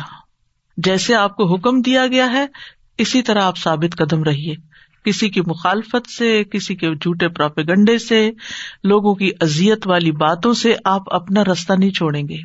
[0.76, 2.46] جیسے آپ کو حکم دیا گیا ہے،
[2.98, 4.54] اسی طرح آپ ثابت قدم رہیے۔
[5.04, 8.30] کسی کی مخالفت سے، کسی کے جھوٹے پراپیگنڈے سے،
[8.84, 12.36] لوگوں کی ازیت والی باتوں سے آپ اپنا رستہ نہیں چھوڑیں گے۔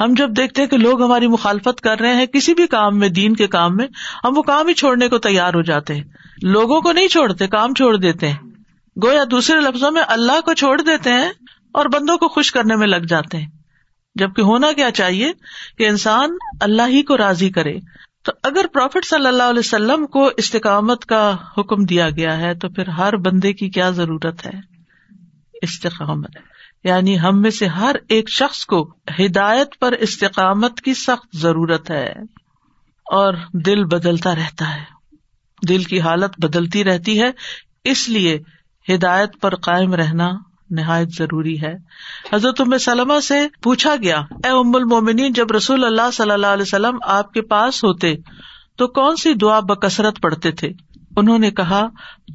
[0.00, 3.08] ہم جب دیکھتے ہیں کہ لوگ ہماری مخالفت کر رہے ہیں، کسی بھی کام میں،
[3.08, 3.86] دین کے کام میں،
[4.24, 6.04] ہم وہ کام ہی چھوڑنے کو تیار ہو جاتے ہیں۔
[6.42, 8.36] لوگوں کو نہیں چھوڑتے، کام چھوڑ دیتے ہیں۔
[9.04, 11.30] گویا دوسرے لفظوں میں اللہ کو چھوڑ دیتے ہیں
[11.72, 13.46] اور بندوں کو خوش کرنے میں لگ جاتے ہیں۔
[14.18, 15.32] جبکہ ہونا کیا چاہیے
[15.78, 17.78] کہ انسان اللہ ہی کو راضی کرے۔
[18.24, 22.68] تو اگر پروفٹ صلی اللہ علیہ وسلم کو استقامت کا حکم دیا گیا ہے، تو
[22.68, 24.60] پھر ہر بندے کی کیا ضرورت ہے؟
[25.62, 26.30] استقامت۔
[26.84, 32.12] یعنی ہم میں سے ہر ایک شخص کو ہدایت پر استقامت کی سخت ضرورت ہے۔
[33.04, 34.84] اور دل بدلتا رہتا ہے۔
[35.68, 37.30] دل کی حالت بدلتی رہتی ہے۔
[37.84, 38.38] اس لیے
[38.88, 40.30] ہدایت پر قائم رہنا
[40.70, 41.74] نہایت ضروری ہے۔
[42.32, 46.98] حضرت سلمہ سے پوچھا گیا، اے ام المومنین، جب رسول اللہ صلی اللہ علیہ وسلم
[47.02, 48.14] آپ کے پاس ہوتے
[48.76, 50.70] تو کون سی دعا بکثرت پڑھتے تھے؟
[51.16, 51.86] انہوں نے کہا،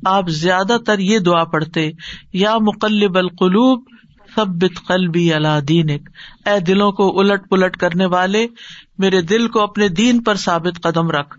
[0.06, 1.92] آپ زیادہ تر یہ دعا پڑھتے،
[2.34, 3.84] یا مقلب القلوب
[4.36, 6.10] سب قلبی اللہ دینک۔
[6.46, 8.48] اے دلوں کو الٹ پلٹ کرنے والے،
[8.98, 11.38] میرے دل کو اپنے دین پر ثابت قدم رکھ۔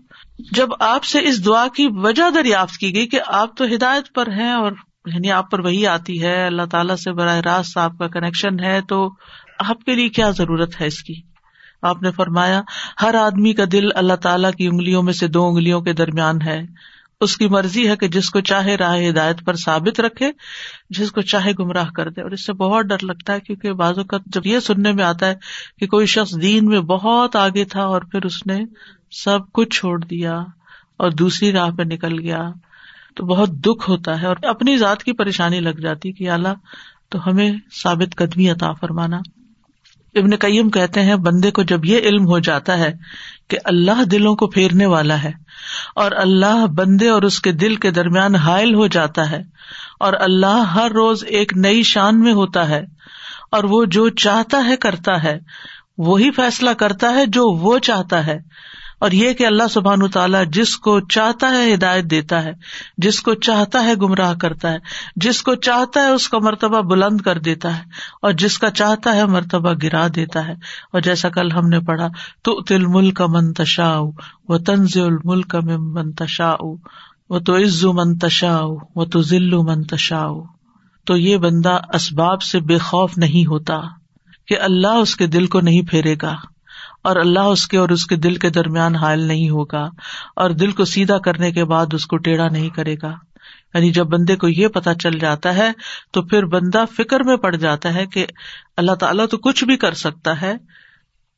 [0.51, 4.27] جب آپ سے اس دعا کی وجہ دریافت کی گئی کہ آپ تو ہدایت پر
[4.27, 4.71] ہیں اور
[5.05, 8.81] یعنی آپ پر وہی آتی ہے، اللہ تعالیٰ سے براہ راست آپ کا کنیکشن ہے،
[8.89, 9.09] تو
[9.59, 11.13] آپ کے لیے کیا ضرورت ہے اس کی؟
[11.81, 12.61] آپ نے فرمایا،
[13.01, 16.61] ہر آدمی کا دل اللہ تعالیٰ کی انگلیوں میں سے دو انگلیوں کے درمیان ہے۔
[17.21, 20.31] اس کی مرضی ہے کہ جس کو چاہے راہ ہدایت پر ثابت رکھے،
[20.89, 24.03] جس کو چاہے گمراہ کر دے۔ اور اس سے بہت ڈر لگتا ہے، کیونکہ بازو
[24.03, 25.35] کا جب یہ سننے میں آتا ہے
[25.79, 28.59] کہ کوئی شخص دین میں بہت آگے تھا اور پھر اس نے
[29.11, 30.39] سب کچھ چھوڑ دیا
[30.97, 32.49] اور دوسری راہ پہ نکل گیا۔
[33.15, 36.53] تو بہت دکھ ہوتا ہے اور اپنی ذات کی پریشانی لگ جاتی کہ اللہ،
[37.09, 37.51] تو ہمیں
[37.83, 39.19] ثابت قدمی عطا فرمانا۔
[40.15, 42.93] ابن قیم کہتے ہیں، بندے کو جب یہ علم ہو جاتا ہے
[43.49, 45.31] کہ اللہ دلوں کو پھیرنے والا ہے
[45.95, 49.41] اور اللہ بندے اور اس کے دل کے درمیان حائل ہو جاتا ہے
[49.99, 52.83] اور اللہ ہر روز ایک نئی شان میں ہوتا ہے
[53.51, 55.39] اور وہ جو چاہتا ہے کرتا ہے،
[55.97, 58.37] وہی فیصلہ کرتا ہے جو وہ چاہتا ہے۔
[58.99, 62.51] اور یہ کہ اللہ سبحان تعالیٰ جس کو چاہتا ہے ہدایت دیتا ہے،
[62.97, 64.77] جس کو چاہتا ہے گمراہ کرتا ہے،
[65.15, 67.83] جس کو چاہتا ہے اس کا مرتبہ بلند کر دیتا ہے،
[68.21, 70.53] اور جس کا چاہتا ہے مرتبہ گرا دیتا ہے۔
[70.93, 72.07] اور جیسا کل ہم نے پڑھا
[72.41, 73.99] تو تل ملک منتشا
[74.49, 76.53] و تنز الملک میں منتشا
[77.29, 78.57] وہ تو عز منتشا
[78.95, 80.25] و تو ذیل منتشا
[81.07, 83.79] تو یہ بندہ اسباب سے بے خوف نہیں ہوتا
[84.47, 86.35] کہ اللہ اس کے دل کو نہیں پھیرے گا۔
[87.05, 89.89] اور اللہ اس کے اور اس کے دل کے درمیان حائل نہیں ہوگا
[90.35, 93.13] اور دل کو سیدھا کرنے کے بعد اس کو ٹیڑھا نہیں کرے گا۔
[93.73, 95.71] یعنی جب بندے کو یہ پتا چل جاتا ہے
[96.11, 98.25] تو پھر بندہ فکر میں پڑ جاتا ہے کہ
[98.77, 100.53] اللہ تعالیٰ تو کچھ بھی کر سکتا ہے۔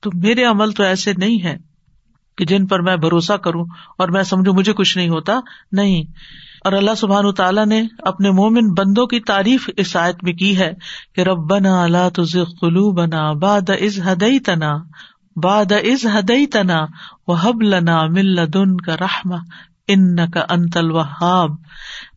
[0.01, 1.57] تو میرے عمل تو ایسے نہیں ہے
[2.37, 3.65] کہ جن پر میں بھروسہ کروں
[3.97, 5.39] اور میں سمجھوں مجھے کچھ نہیں ہوتا۔
[5.71, 6.03] نہیں۔
[6.65, 10.71] اور اللہ سبحان تعالیٰ نے اپنے مومن بندوں کی تعریف اس آیت میں کی ہے
[11.15, 14.77] کہ رب بنا اللہ تلو بنا باد از ہدئی تنا
[15.43, 16.85] باد از ہدئی تنا
[17.27, 19.33] و حب لنا مل دن کا رحم
[19.87, 21.49] ان کا انتل وہاب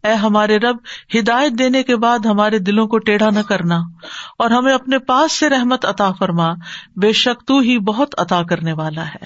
[0.03, 0.77] اے ہمارے رب،
[1.19, 3.79] ہدایت دینے کے بعد ہمارے دلوں کو ٹیڑھا نہ کرنا
[4.39, 6.49] اور ہمیں اپنے پاس سے رحمت عطا فرما،
[6.97, 9.25] بے شک تو ہی بہت عطا کرنے والا ہے۔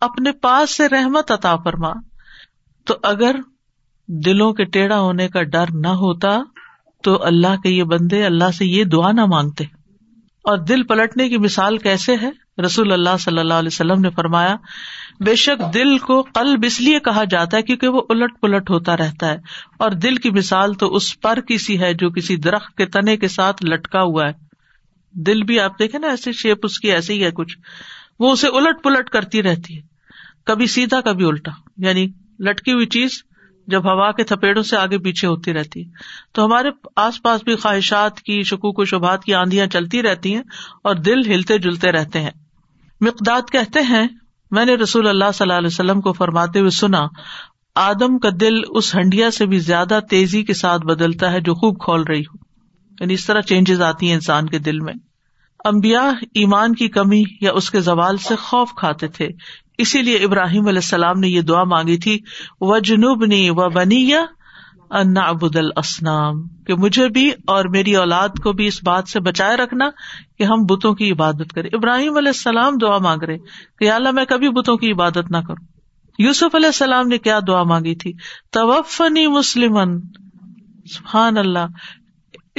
[0.00, 1.92] اپنے پاس سے رحمت عطا فرما۔
[2.84, 3.36] تو اگر
[4.06, 6.38] دلوں کے ٹیڑھا ہونے کا ڈر نہ ہوتا،
[7.02, 9.79] تو اللہ کے یہ بندے اللہ سے یہ دعا نہ مانگتے۔
[10.44, 12.30] اور دل پلٹنے کی مثال کیسے ہے؟
[12.62, 14.56] رسول اللہ صلی اللہ علیہ وسلم نے فرمایا،
[15.20, 18.96] بے شک دل کو قلب اس لیے کہا جاتا ہے کیونکہ وہ الٹ پلٹ ہوتا
[18.96, 19.36] رہتا ہے۔
[19.78, 23.28] اور دل کی مثال تو اس پر کسی ہے جو کسی درخت کے تنے کے
[23.28, 24.32] ساتھ لٹکا ہوا ہے۔
[25.12, 27.58] دل بھی آپ دیکھے نا ایسے شیپ اس کی ایسے ہی ہے کچھ۔
[28.18, 29.82] وہ اسے الٹ پلٹ کرتی رہتی ہے۔
[30.44, 32.06] کبھی سیدھا، کبھی الٹا۔ یعنی
[32.40, 33.22] لٹکی ہوئی چیز
[33.70, 35.90] جب ہوا کے تھپیڑوں سے آگے پیچھے ہوتی رہتی۔ ہے
[36.32, 40.42] تو ہمارے آس پاس بھی خواہشات کی، شکوک و شبہات کی آندیاں چلتی رہتی ہیں
[40.84, 42.30] اور دل ہلتے جلتے رہتے ہیں۔
[43.00, 44.08] مقداد کہتے ہیں،
[44.50, 47.02] میں نے رسول اللہ صلی اللہ علیہ وسلم کو فرماتے ہوئے سنا،
[47.74, 51.84] آدم کا دل اس ہنڈیا سے بھی زیادہ تیزی کے ساتھ بدلتا ہے جو خوب
[51.84, 52.36] کھول رہی ہو۔
[53.00, 54.94] یعنی اس طرح چینجز آتی ہیں انسان کے دل میں۔
[55.64, 59.28] امبیا ایمان کی کمی یا اس کے زوال سے خوف کھاتے تھے۔
[59.80, 62.18] اسی لیے ابراہیم علیہ السلام نے یہ دعا مانگی تھی
[62.60, 64.24] و جنوب نی و بنی یا
[64.90, 65.56] انا ابود
[66.66, 69.90] کہ مجھے بھی اور میری اولاد کو بھی اس بات سے بچائے رکھنا
[70.38, 73.36] کہ ہم بتوں کی عبادت کریں۔ ابراہیم علیہ السلام دعا مانگ رہے،
[73.78, 75.66] کہ اللہ میں کبھی بتوں کی عبادت نہ کروں۔
[76.18, 78.12] یوسف علیہ السلام نے کیا دعا مانگی تھی؟
[78.52, 79.76] توفنی مسلم
[80.96, 81.66] سبحان اللہ۔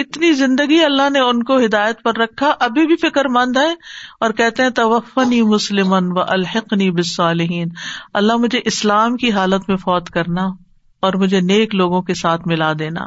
[0.01, 3.71] اتنی زندگی اللہ نے ان کو ہدایت پر رکھا، ابھی بھی فکر مند ہے
[4.19, 7.67] اور کہتے ہیں، توفنی مسلم و الحقنی بسالحین
[8.13, 10.45] اللہ مجھے اسلام کی حالت میں فوت کرنا
[10.99, 13.05] اور مجھے نیک لوگوں کے ساتھ ملا دینا۔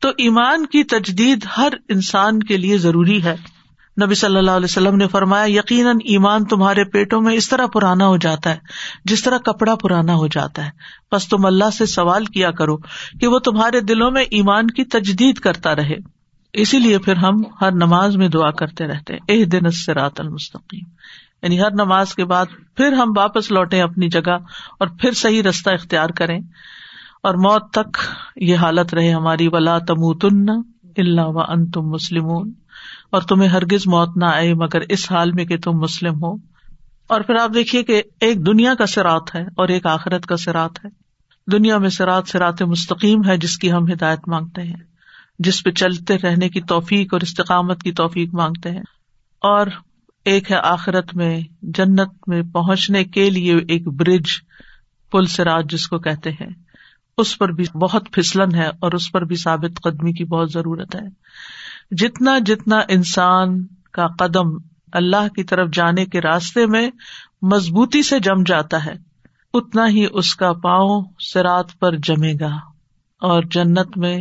[0.00, 3.36] تو ایمان کی تجدید ہر انسان کے لیے ضروری ہے۔
[4.04, 8.06] نبی صلی اللہ علیہ وسلم نے فرمایا، یقیناً ایمان تمہارے پیٹوں میں اس طرح پرانا
[8.06, 8.56] ہو جاتا ہے،
[9.04, 10.70] جس طرح کپڑا پرانا ہو جاتا ہے۔
[11.12, 12.76] بس تم اللہ سے سوال کیا کرو
[13.20, 16.21] کہ وہ تمہارے دلوں میں ایمان کی تجدید کرتا رہے۔
[16.52, 20.84] اسی لیے پھر ہم ہر نماز میں دعا کرتے رہتے اح دن سے المستقیم۔
[21.42, 24.32] یعنی ہر نماز کے بعد پھر ہم واپس لوٹے اپنی جگہ
[24.80, 26.38] اور پھر صحیح رستہ اختیار کریں۔
[27.22, 27.98] اور موت تک
[28.36, 30.50] یہ حالت رہے ہماری، ولا تم تن
[30.96, 32.24] اللہ و ان تم مسلم
[33.10, 36.34] اور تمہیں ہرگز موت نہ آئے، مگر اس حال میں کہ تم مسلم ہو۔
[37.06, 40.84] اور پھر آپ دیکھیے کہ ایک دنیا کا سرات ہے اور ایک آخرت کا سرات
[40.84, 40.90] ہے۔
[41.52, 44.91] دنیا میں سرات سرات مستقیم ہے، جس کی ہم ہدایت مانگتے ہیں۔
[45.44, 48.82] جس پہ چلتے رہنے کی توفیق اور استقامت کی توفیق مانگتے ہیں۔
[49.40, 49.66] اور
[50.24, 54.24] ایک ہے آخرت میں، جنت میں پہنچنے کے لیے ایک برج
[55.12, 56.50] پل سراج جس کو کہتے ہیں۔
[57.18, 60.96] اس پر بھی بہت پھسلن ہے اور اس پر بھی ثابت قدمی کی بہت ضرورت
[60.96, 61.06] ہے۔
[61.90, 64.48] جتنا جتنا انسان کا قدم
[64.92, 66.90] اللہ کی طرف جانے کے راستے میں
[67.42, 68.92] مضبوطی سے جم جاتا ہے،
[69.54, 72.54] اتنا ہی اس کا پاؤں سرات پر جمے گا۔
[73.20, 74.18] اور جنت میں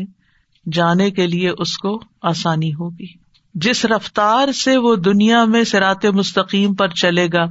[0.71, 6.75] جانے کے لیے اس کو آسانی ہوگی۔ جس رفتار سے وہ دنیا میں سرات مستقیم
[6.75, 7.45] پر چلے گا،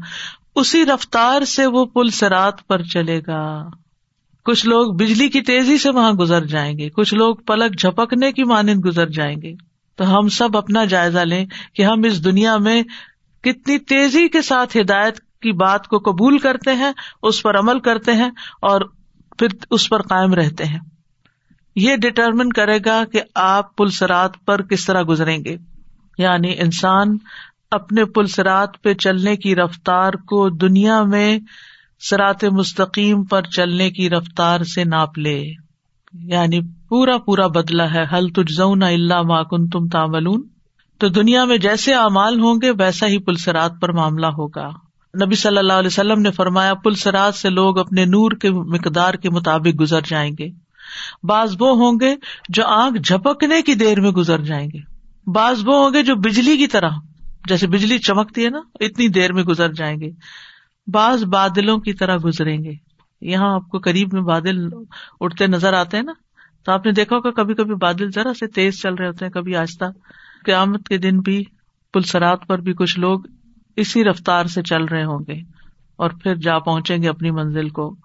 [0.55, 3.69] اسی رفتار سے وہ پل سرات پر چلے گا۔
[4.45, 8.45] کچھ لوگ بجلی کی تیزی سے وہاں گزر جائیں گے، کچھ لوگ پلک جھپکنے کی
[8.45, 9.53] مانند گزر جائیں گے۔
[9.97, 12.83] تو ہم سب اپنا جائزہ لیں کہ ہم اس دنیا میں
[13.43, 16.93] کتنی تیزی کے ساتھ ہدایت کی بات کو قبول کرتے ہیں،
[17.23, 18.31] اس پر عمل کرتے ہیں
[18.63, 18.81] اور
[19.39, 20.79] پھر اس پر قائم رہتے ہیں۔
[21.77, 25.57] یہ ڈٹرمن کرے گا کہ آپ پلسرات پر کس طرح گزریں گے۔
[26.19, 27.17] یعنی انسان
[27.71, 31.39] اپنے پلسرات پہ چلنے کی رفتار کو دنیا میں
[32.01, 35.43] سرات مستقیم پر چلنے کی رفتار سے ناپ لے۔
[36.13, 40.43] یعنی پورا پورا بدلا ہے۔ حل تجز اللہ ماکن تم تاملون
[40.99, 44.69] تو دنیا میں جیسے اعمال ہوں گے، ویسا ہی پلسرات پر معاملہ ہوگا۔
[45.27, 49.31] نبی صلی اللہ علیہ وسلم نے فرمایا پلسرات سے لوگ اپنے نور کے مقدار کے
[49.31, 50.70] مطابق گزر جائیں گے۔
[51.23, 52.17] بعض وہ ہوں گے
[52.49, 54.79] جو آنکھ جھپکنے کی دیر میں گزر جائیں گے۔
[55.27, 56.91] بعض وہ ہوں گے جو بجلی کی طرح،
[57.49, 60.11] جیسے بجلی چمکتی ہے نا، اتنی دیر میں گزر جائیں گے۔
[60.87, 62.73] بعض بادلوں کی طرح گزریں گے۔
[63.21, 64.69] یہاں آپ کو قریب میں بادل
[65.21, 66.13] اٹھتے نظر آتے ہیں نا۔
[66.65, 69.33] تو آپ نے دیکھا ہوگا کبھی کبھی بادل ذرا سے تیز چل رہے ہوتے ہیں،
[69.33, 69.85] کبھی آہستہ۔
[70.45, 71.45] قیامت کے دن بھی
[71.93, 73.21] پلسرات پر بھی کچھ لوگ
[73.77, 75.60] اسی رفتار سے چل رہے ہوں گے۔
[76.01, 77.97] اور پھر جا پہنچیں گے اپنی منزل کو۔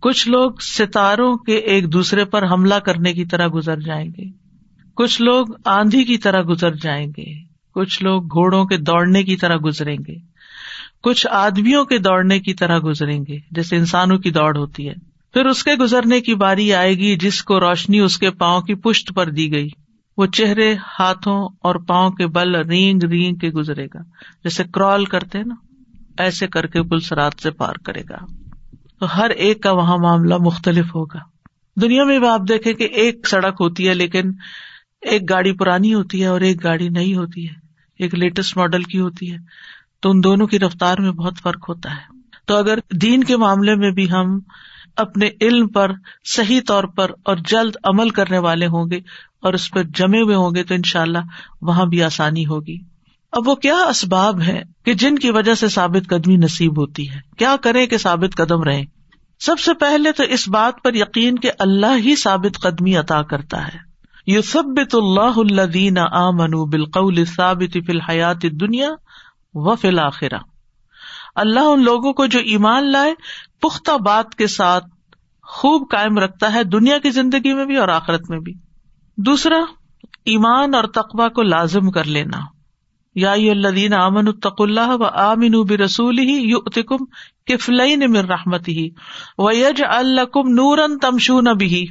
[0.00, 4.24] کچھ لوگ ستاروں کے ایک دوسرے پر حملہ کرنے کی طرح گزر جائیں گے۔
[4.96, 7.34] کچھ لوگ آندھی کی طرح گزر جائیں گے۔
[7.74, 10.14] کچھ لوگ گھوڑوں کے دوڑنے کی طرح گزریں گے۔
[11.02, 14.94] کچھ آدمیوں کے دوڑنے کی طرح گزریں گے، جیسے انسانوں کی دوڑ ہوتی ہے۔
[15.32, 18.74] پھر اس کے گزرنے کی باری آئے گی جس کو روشنی اس کے پاؤں کی
[18.74, 19.68] پشت پر دی گئی۔
[20.16, 24.00] وہ چہرے، ہاتھوں اور پاؤں کے بل رینگ رینگ کے گزرے گا،
[24.44, 25.54] جیسے کرال کرتے ہیں نا۔
[26.20, 28.16] ایسے کر کے پلس رات سے پار کرے گا۔
[29.00, 31.18] تو ہر ایک کا وہاں معاملہ مختلف ہوگا۔
[31.80, 34.22] دنیا میں بھی آپ دیکھیں کہ ایک سڑک ہوتی ہے لیکن
[35.00, 37.54] ایک گاڑی پرانی ہوتی ہے اور ایک گاڑی نئی ہوتی ہے۔
[37.98, 39.36] ایک لیٹسٹ ماڈل کی ہوتی ہے۔
[40.02, 43.74] تو ان دونوں کی رفتار میں بہت فرق ہوتا ہے۔ تو اگر دین کے معاملے
[43.74, 44.38] میں بھی ہم
[44.96, 45.92] اپنے علم پر
[46.24, 48.96] صحیح طور پر اور جلد عمل کرنے والے ہوں گے
[49.42, 51.18] اور اس پر جمے ہوئے ہوں گے تو ان شاء اللہ
[51.62, 52.89] وہاں بھی آسانی ہوگی۔
[53.32, 57.20] اب وہ کیا اسباب ہے کہ جن کی وجہ سے ثابت قدمی نصیب ہوتی ہے؟
[57.38, 58.82] کیا کرے کہ ثابت قدم رہے
[59.40, 63.68] سب سے پہلے تو اس بات پر یقین کہ اللہ ہی ثابت قدمی عطا کرتا
[63.68, 63.90] ہے۔
[64.26, 68.88] یو سبت اللہ الدین آ منو بالقول ثابت فی الحیات دنیا
[69.54, 70.38] و فی الآخرہ
[71.34, 73.14] اللہ ان لوگوں کو جو ایمان لائے،
[73.60, 74.84] پختہ بات کے ساتھ
[75.42, 78.54] خوب قائم رکھتا ہے دنیا کی زندگی میں بھی اور آخرت میں بھی۔
[79.16, 79.58] دوسرا،
[80.24, 82.59] ایمان اور تقوا کو لازم کر لینا۔
[83.14, 87.04] یا الدین امن الطق اللہ و آمن بھی رسول ہی یو اتکم
[87.46, 88.90] کفلین مر رحمت ہی
[89.38, 91.86] و یج الکم نورن تمشو بھی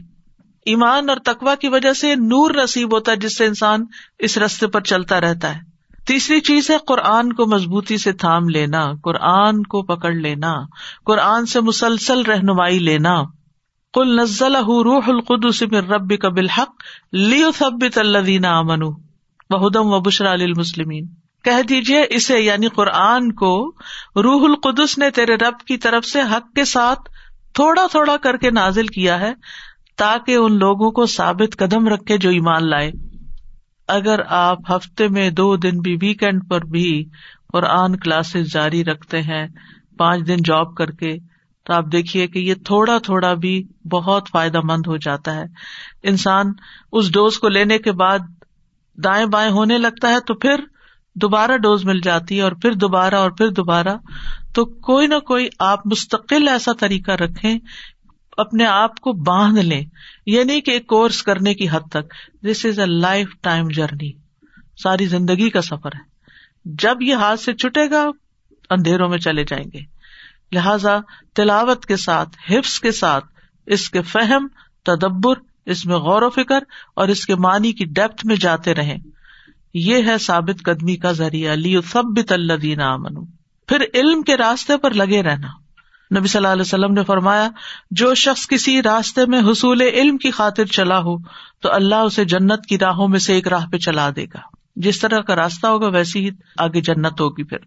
[0.66, 3.86] ایمان اور تقوا کی وجہ سے نور نصیب ہوتا ہے جس سے انسان
[4.20, 5.62] اس رستے پر چلتا رہتا ہے۔
[6.08, 10.56] تیسری چیز ہے قرآن کو مضبوطی سے تھام لینا، قرآن کو پکڑ لینا،
[11.06, 13.24] قرآن سے مسلسل رہنمائی لینا۔
[13.94, 16.72] کل نزل روح القدس من رب کا بالحق
[17.12, 19.09] لیو ثبت الذین آمنوا۔
[19.50, 21.06] وہدم و بشرا للمسلمین۔
[21.44, 23.72] کہہ دیجیے اسے یعنی قرآن کو،
[24.16, 27.00] روح القدس نے تیرے رب کی طرف سے حق کے ساتھ
[27.54, 29.34] تھوڑا تھوڑا کر کے نازل کیا ہے،
[29.98, 32.92] تاکہ ان لوگوں کو ثابت قدم رکھے جو ایمان لائے۔
[33.88, 37.06] اگر آپ ہفتے میں دو دن بھی ویکینڈ پر بھی
[37.54, 39.48] قرآن کلاسز جاری رکھتے ہیں،
[39.98, 41.18] پانچ دن جاب کر کے،
[41.64, 45.44] تو آپ دیکھیے کہ یہ تھوڑا تھوڑا بھی بہت فائدہ مند ہو جاتا ہے۔
[46.04, 46.46] انسان
[46.92, 48.20] اس ڈوز کو لینے کے بعد
[49.04, 50.56] دائیں بائیں ہونے لگتا ہے تو پھر
[51.16, 53.98] دوبارہ ڈوز مل جاتی ہے اور پھر دوبارہ اور پھر دوبارہ۔
[54.54, 57.60] تو کوئی نہ کوئی آپ مستقل ایسا طریقہ رکھیں،
[58.38, 59.86] اپنے آپ کو باندھ لیں
[60.26, 62.86] یہ نہیں کہ ایک کورس کرنے کی حد تک۔ This is a
[63.42, 64.12] lifetime journey
[64.84, 66.10] ساری زندگی کا سفر ہے۔
[66.66, 68.06] جب یہ ہاتھ سے چھٹے گا،
[68.70, 69.80] اندھیروں میں چلے جائیں گے۔
[70.52, 70.98] لہذا
[71.36, 73.26] تلاوت کے ساتھ، حفظ کے ساتھ،
[73.66, 74.48] اس کے فہم،
[74.86, 75.34] تدبر
[75.66, 76.60] اس میں غور و فکر
[76.96, 78.98] اور اس کے معنی کی ڈیپتھ میں جاتے رہے
[79.74, 83.26] یہ ہے ثابت قدمی کا ذریعہ۔ لی سب اللہ دینا امن
[83.68, 85.48] پھر علم کے راستے پر لگے رہنا۔
[86.18, 87.50] نبی صلی اللہ علیہ وسلم نے فرمایا،
[87.92, 91.18] جو شخص کسی راستے میں حصول علم کی خاطر چلا ہو،
[91.62, 94.40] تو اللہ اسے جنت کی راہوں میں سے ایک راہ پہ چلا دے گا۔
[94.76, 97.58] جس طرح کا راستہ ہوگا، ویسی ہی آگے جنت ہوگی پھر۔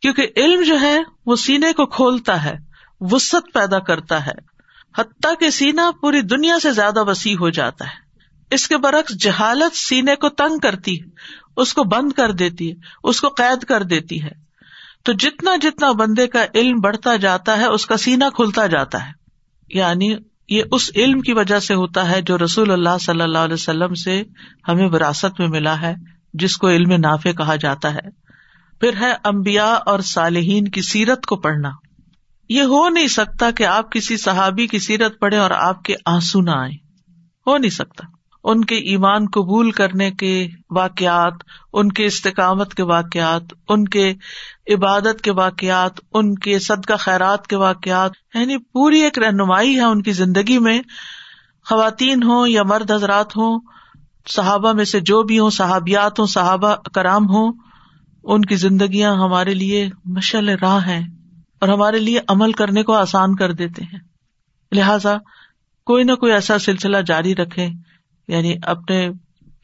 [0.00, 2.54] کیونکہ علم جو ہے، وہ سینے کو کھولتا ہے
[3.00, 4.51] وسط پیدا کرتا ہے۔
[4.98, 8.12] حتیٰ کہ سینا پوری دنیا سے زیادہ وسیع ہو جاتا ہے۔
[8.54, 11.08] اس کے برعکس جہالت سینے کو تنگ کرتی ہے،
[11.56, 12.74] اس کو بند کر دیتی ہے،
[13.04, 14.30] اس کو قید کر دیتی ہے۔
[15.04, 19.12] تو جتنا جتنا بندے کا علم بڑھتا جاتا ہے، اس کا سینا کھلتا جاتا ہے۔
[19.68, 20.16] یعنی
[20.48, 23.94] یہ اس علم کی وجہ سے ہوتا ہے جو رسول اللہ صلی اللہ علیہ وسلم
[23.94, 24.22] سے
[24.68, 25.94] ہمیں وراثت میں ملا ہے،
[26.34, 28.10] جس کو علم نافع کہا جاتا ہے۔
[28.80, 31.70] پھر ہے امبیا اور صالحین کی سیرت کو پڑھنا۔
[32.52, 36.40] یہ ہو نہیں سکتا کہ آپ کسی صحابی کی سیرت پڑھے اور آپ کے آنسو
[36.40, 36.72] نہ آئے
[37.46, 38.06] ہو نہیں سکتا۔
[38.44, 41.32] ان کے ایمان قبول کرنے کے واقعات،
[41.72, 44.14] ان کے استقامت کے واقعات، ان کے
[44.74, 50.02] عبادت کے واقعات، ان کے صدقہ خیرات کے واقعات۔ یعنی پوری ایک رہنمائی ہے ان
[50.02, 50.82] کی زندگی میں۔
[51.68, 53.60] خواتین ہوں یا مرد حضرات ہوں،
[54.28, 57.52] صحابہ میں سے جو بھی ہوں، صحابیات ہوں، صحابہ کرام ہوں،
[58.24, 61.21] ان کی زندگیاں ہمارے لیے مشل راہ ہیں۔
[61.62, 63.98] اور ہمارے لیے عمل کرنے کو آسان کر دیتے ہیں۔
[64.72, 65.16] لہذا
[65.86, 67.68] کوئی نہ کوئی ایسا سلسلہ جاری رکھے
[68.28, 69.10] یعنی اپنے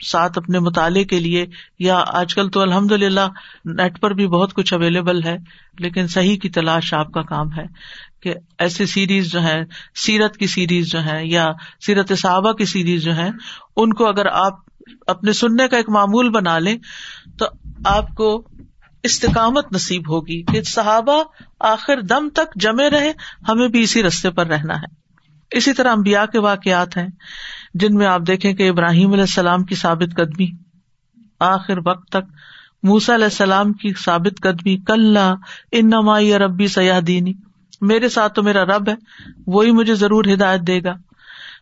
[0.05, 1.47] ساتھ، اپنے مطالعے کے لیے،
[1.79, 3.27] یا آج کل تو الحمد للہ
[3.65, 5.37] نیٹ پر بھی بہت کچھ اویلیبل ہے،
[5.79, 7.65] لیکن صحیح کی تلاش آپ کا کام ہے
[8.21, 9.63] کہ ایسی سیریز جو ہے
[9.95, 11.51] سیرت کی سیریز جو ہے یا
[11.87, 13.29] سیرت صحابہ کی سیریز جو ہے
[13.77, 14.55] ان کو اگر آپ
[15.07, 16.77] اپنے سننے کا ایک معمول بنا لیں،
[17.39, 17.47] تو
[17.85, 18.49] آپ کو
[19.09, 21.23] استقامت نصیب ہوگی۔ کہ صحابہ
[21.61, 23.13] آخر دم تک جمے رہے،
[23.49, 24.99] ہمیں بھی اسی رستے پر رہنا ہے۔
[25.51, 27.09] اسی طرح امبیا کے واقعات ہیں،
[27.75, 30.47] جن میں آپ دیکھیں کہ ابراہیم علیہ السلام کی ثابت قدمی،
[31.41, 32.33] آخر وقت تک
[32.83, 35.17] موسا علیہ السلام کی ثابت قدمی کل
[35.73, 35.91] ان
[36.21, 37.33] یا ربی سیاح دینی
[37.81, 38.95] میرے ساتھ تو میرا رب ہے،
[39.47, 40.93] وہی مجھے ضرور ہدایت دے گا۔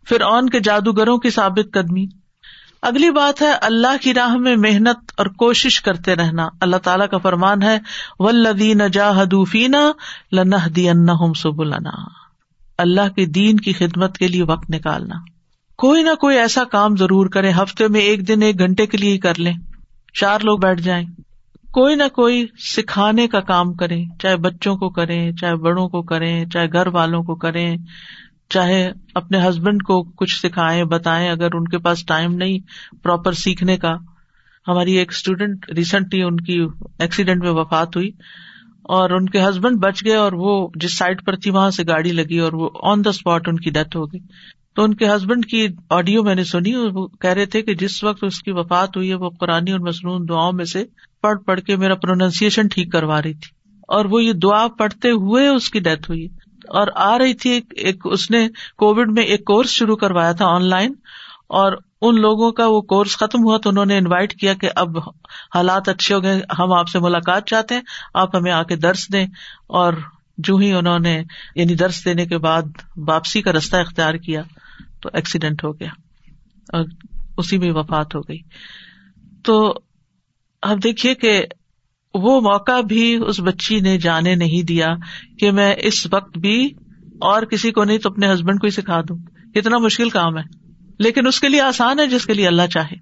[0.04, 2.06] پھر اون کے جادوگروں کی ثابت قدمی
[2.86, 7.18] اگلی بات ہے، اللہ کی راہ میں محنت اور کوشش کرتے رہنا۔ اللہ تعالیٰ کا
[7.18, 7.78] فرمان ہے
[8.18, 9.92] ولدین جاہدوفینا
[10.32, 10.88] لنح دی
[11.36, 11.90] سبلنا۔
[12.78, 15.14] اللہ کے دین کی خدمت کے لیے وقت نکالنا۔
[15.76, 19.12] کوئی نہ کوئی ایسا کام ضرور کرے ہفتے میں ایک دن ایک گھنٹے کے لیے
[19.12, 19.54] ہی کر لیں۔
[20.20, 21.06] چار لوگ بیٹھ جائیں۔
[21.72, 26.46] کوئی نہ کوئی سکھانے کا کام کریں، چاہے بچوں کو کریں، چاہے بڑوں کو کریں،
[26.46, 27.76] چاہے گھر والوں کو کریں۔
[28.50, 32.58] چاہے اپنے ہسبینڈ کو کچھ سکھائیں، بتائیں، اگر ان کے پاس ٹائم نہیں
[33.02, 33.94] پراپر سیکھنے کا۔
[34.68, 36.66] ہماری ایک اسٹوڈینٹ ریسنٹلی ان کی
[36.98, 38.08] ایکسیڈینٹ میں وفات ہوئی
[38.82, 42.12] اور ان کے ہسبینڈ بچ گئے اور وہ جس سائڈ پر تھی، وہاں سے گاڑی
[42.12, 44.20] لگی اور وہ آن دا اسپاٹ ان کی ڈیتھ ہو گئی۔
[44.74, 48.04] تو ان کے ہسبینڈ کی آڈیو میں نے سنی، وہ کہہ رہے تھے کہ جس
[48.04, 50.84] وقت اس کی وفات ہوئی ہے، وہ قرآن اور مصنون دعاؤں میں سے
[51.22, 53.56] پڑھ پڑھ کے میرا پروننسیشن ٹھیک کروا رہی تھی۔
[53.88, 56.28] اور وہ یہ دعا پڑھتے ہوئے اس کی ڈیتھ ہوئی۔
[56.68, 58.48] اور آ رہی تھی ایک اس نے
[58.78, 60.92] کووڈ میں ایک کورس شروع کروایا تھا آن لائن
[61.48, 64.98] اور ان لوگوں کا وہ کورس ختم ہوا تو انہوں نے انوائٹ کیا کہ اب
[65.54, 67.82] حالات اچھے ہو گئے، ہم آپ سے ملاقات چاہتے ہیں،
[68.14, 69.26] آپ ہمیں آ کے درس دیں۔
[69.66, 69.92] اور
[70.38, 71.22] جو ہی انہوں نے
[71.54, 72.62] یعنی درس دینے کے بعد
[72.96, 74.42] واپسی کا رستہ اختیار کیا
[75.00, 75.88] تو ایکسیڈینٹ ہو گیا
[76.72, 76.84] اور
[77.36, 78.38] اسی میں وفات ہو گئی۔
[79.42, 79.74] تو
[80.62, 81.44] اب دیکھیے کہ
[82.18, 84.86] وہ موقع بھی اس بچی نے جانے نہیں دیا
[85.38, 86.66] کہ میں اس وقت بھی
[87.20, 89.16] اور کسی کو نہیں تو اپنے ہسبینڈ کو ہی سکھا دوں۔
[89.54, 90.42] کتنا مشکل کام ہے۔
[90.98, 92.94] لیکن اس کے لیے آسان ہے جس کے لیے اللہ چاہے۔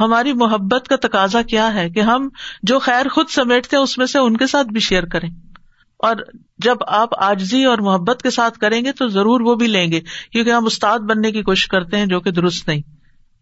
[0.00, 2.28] ہماری محبت کا تقاضا کیا ہے کہ ہم
[2.62, 5.30] جو خیر خود سمیٹتے ہیں اس میں سے ان کے ساتھ بھی شیئر کریں۔
[5.98, 6.16] اور
[6.58, 10.00] جب آپ آجزی اور محبت کے ساتھ کریں گے تو ضرور وہ بھی لیں گے،
[10.32, 12.82] کیونکہ ہم استاد بننے کی کوشش کرتے ہیں جو کہ درست نہیں۔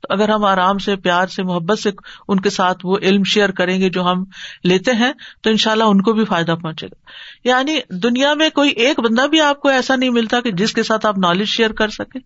[0.00, 1.90] تو اگر ہم آرام سے، پیار سے، محبت سے
[2.28, 4.24] ان کے ساتھ وہ علم شیئر کریں گے جو ہم
[4.64, 7.10] لیتے ہیں، تو ان شاء اللہ ان کو بھی فائدہ پہنچے گا۔
[7.44, 10.82] یعنی دنیا میں کوئی ایک بندہ بھی آپ کو ایسا نہیں ملتا کہ جس کے
[10.82, 12.20] ساتھ آپ نالج شیئر کر سکیں۔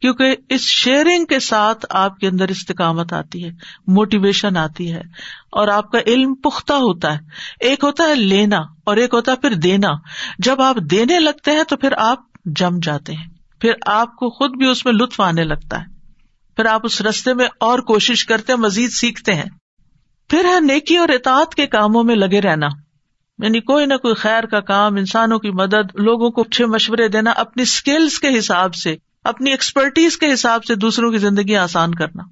[0.00, 3.50] کیونکہ اس شیئرنگ کے ساتھ آپ کے اندر استقامت آتی ہے
[3.86, 5.00] موٹیویشن آتی ہے،
[5.52, 7.18] اور آپ کا علم پختہ ہوتا ہے۔
[7.60, 9.88] ایک ہوتا ہے لینا اور ایک ہوتا ہے پھر دینا۔
[10.38, 13.26] جب آپ دینے لگتے ہیں تو پھر آپ جم جاتے ہیں۔
[13.60, 15.97] پھر آپ کو خود بھی اس میں لطف آنے لگتا ہے۔
[16.58, 19.44] پھر آپ اس رستے میں اور کوشش کرتے مزید سیکھتے ہیں۔
[20.28, 22.66] پھر ہے، نیکی اور اطاعت کے کاموں میں لگے رہنا۔
[23.38, 27.30] یعنی کوئی نہ کوئی خیر کا کام، انسانوں کی مدد، لوگوں کو اچھے مشورے دینا،
[27.30, 32.22] اپنی اسکلس کے حساب سے، اپنی ایکسپرٹیز کے حساب سے دوسروں کی زندگی آسان کرنا۔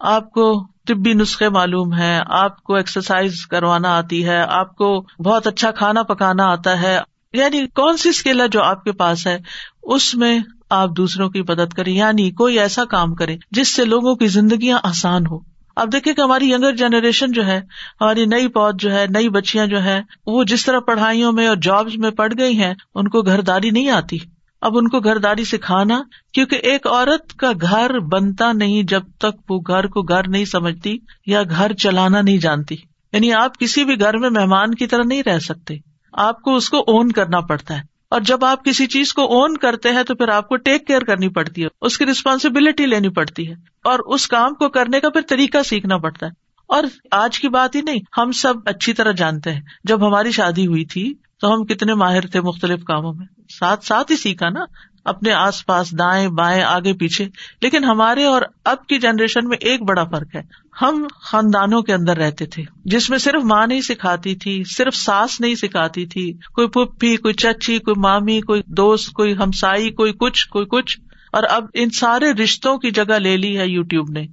[0.00, 5.46] آپ کو طبی نسخے معلوم ہے آپ کو ایکسرسائز کروانا آتی ہے، آپ کو بہت
[5.46, 7.00] اچھا کھانا پکانا آتا ہے۔
[7.32, 9.38] یعنی کون سی اسکل ہے جو آپ کے پاس ہے؟
[9.82, 10.38] اس میں
[10.70, 14.78] آپ دوسروں کی مدد کریں یعنی کوئی ایسا کام کرے جس سے لوگوں کی زندگیاں
[14.82, 15.38] آسان ہو
[15.76, 17.60] اب دیکھیں کہ ہماری یگر جنریشن جو ہے،
[18.00, 21.56] ہماری نئی پود جو ہے، نئی بچیاں جو ہے وہ جس طرح پڑھائیوں میں اور
[21.56, 24.18] جابس میں پڑ گئی ہیں، ان کو گھر داری نہیں آتی۔
[24.60, 26.02] اب ان کو گھر داری سکھانا،
[26.32, 30.98] کیونکہ ایک عورت کا گھر بنتا نہیں جب تک وہ گھر کو گھر نہیں سمجھتی
[31.26, 32.76] یا گھر چلانا نہیں جانتی۔
[33.12, 35.74] یعنی آپ کسی بھی گھر میں مہمان کی طرح نہیں رہ سکتے۔
[36.12, 39.56] آپ کو اس کو اون کرنا پڑتا ہے۔ اور جب آپ کسی چیز کو اون
[39.56, 43.08] کرتے ہیں تو پھر آپ کو ٹیک کیئر کرنی پڑتی ہے، اس کی ریسپانسبلٹی لینی
[43.08, 43.54] پڑتی ہے۔
[43.84, 46.30] اور اس کام کو کرنے کا پھر طریقہ سیکھنا پڑتا ہے۔
[46.68, 50.66] اور آج کی بات ہی نہیں، ہم سب اچھی طرح جانتے ہیں۔ جب ہماری شادی
[50.66, 54.60] ہوئی تھی تو ہم کتنے ماہر تھے مختلف کاموں میں۔ ساتھ ساتھ ہی سیکھا نا۔
[55.08, 57.28] اپنے آس پاس دائیں بائیں آگے پیچھے۔
[57.62, 60.42] لیکن ہمارے اور اب کی جنریشن میں ایک بڑا فرق ہے۔
[60.82, 65.40] ہم خاندانوں کے اندر رہتے تھے، جس میں صرف ماں نہیں سکھاتی تھی، صرف ساس
[65.40, 70.48] نہیں سکھاتی تھی۔ کوئی پپھی کوئی چچی، کوئی مامی، کوئی دوست، کوئی ہمسائی، کوئی کچھ
[70.48, 71.00] کوئی کچھ۔
[71.32, 74.26] اور اب ان سارے رشتوں کی جگہ لے لی ہے یو ٹیوب نے۔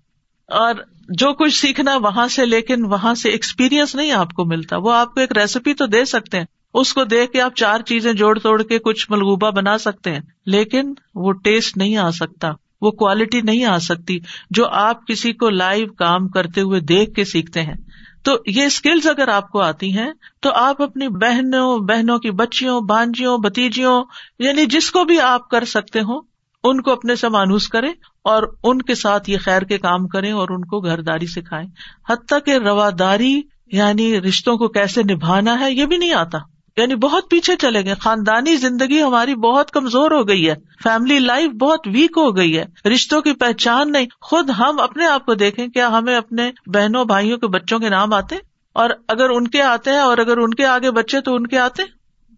[0.47, 0.75] اور
[1.09, 5.13] جو کچھ سیکھنا وہاں سے، لیکن وہاں سے ایکسپیرئنس نہیں آپ کو ملتا۔ وہ آپ
[5.13, 6.45] کو ایک ریسیپی تو دے سکتے ہیں۔
[6.75, 10.19] اس کو دیکھ کے آپ چار چیزیں جوڑ توڑ کے کچھ ملغوبہ بنا سکتے ہیں،
[10.45, 12.51] لیکن وہ ٹیسٹ نہیں آ سکتا،
[12.81, 14.19] وہ کوالٹی نہیں آ سکتی
[14.49, 17.75] جو آپ کسی کو لائیو کام کرتے ہوئے دیکھ کے سیکھتے ہیں۔
[18.23, 22.79] تو یہ اسکلز اگر آپ کو آتی ہیں، تو آپ اپنی بہنوں بہنوں کی بچیوں
[22.81, 24.03] بانجیوں بتیجیوں
[24.39, 26.17] یعنی جس کو بھی آپ کر سکتے ہو
[26.63, 27.91] ان کو اپنے سے مانوس کریں
[28.23, 31.67] اور ان کے ساتھ یہ خیر کے کام کریں اور ان کو گھر داری سکھائیں۔
[32.09, 36.37] حتیٰ کہ رواداری یعنی رشتوں کو کیسے نبھانا ہے، یہ بھی نہیں آتا۔
[36.77, 41.51] یعنی بہت پیچھے چلے گئے۔ خاندانی زندگی ہماری بہت کمزور ہو گئی ہے۔ فیملی لائف
[41.51, 45.67] بہت ویک ہو گئی ہے۔ رشتوں کی پہچان نہیں۔ خود ہم اپنے آپ کو دیکھیں
[45.67, 48.35] کیا ہمیں اپنے بہنوں، بھائیوں کے بچوں کے نام آتے؟
[48.73, 51.59] اور اگر ان کے آتے ہیں اور اگر ان کے آگے بچے تو ان کے
[51.59, 51.83] آتے؟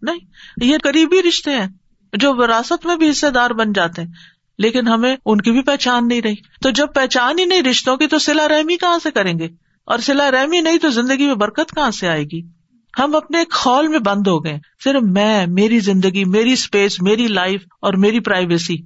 [0.02, 0.18] نہیں۔
[0.62, 1.68] یہ قریبی رشتے ہیں
[2.12, 4.12] جو وراثت میں بھی حصے دار بن جاتے ہیں،
[4.58, 8.06] لیکن ہمیں ان کی بھی پہچان نہیں رہی۔ تو جب پہچان ہی نہیں رشتوں کی
[8.06, 9.48] تو سلا رحمی کہاں سے کریں گے؟
[9.84, 12.57] اور سلا رحمی نہیں تو زندگی میں برکت کہاں سے آئے گی؟
[12.98, 17.26] ہم اپنے ایک خال میں بند ہو گئے۔ صرف میں، میری زندگی، میری اسپیس میری
[17.26, 18.76] لائف اور میری پرائیویسی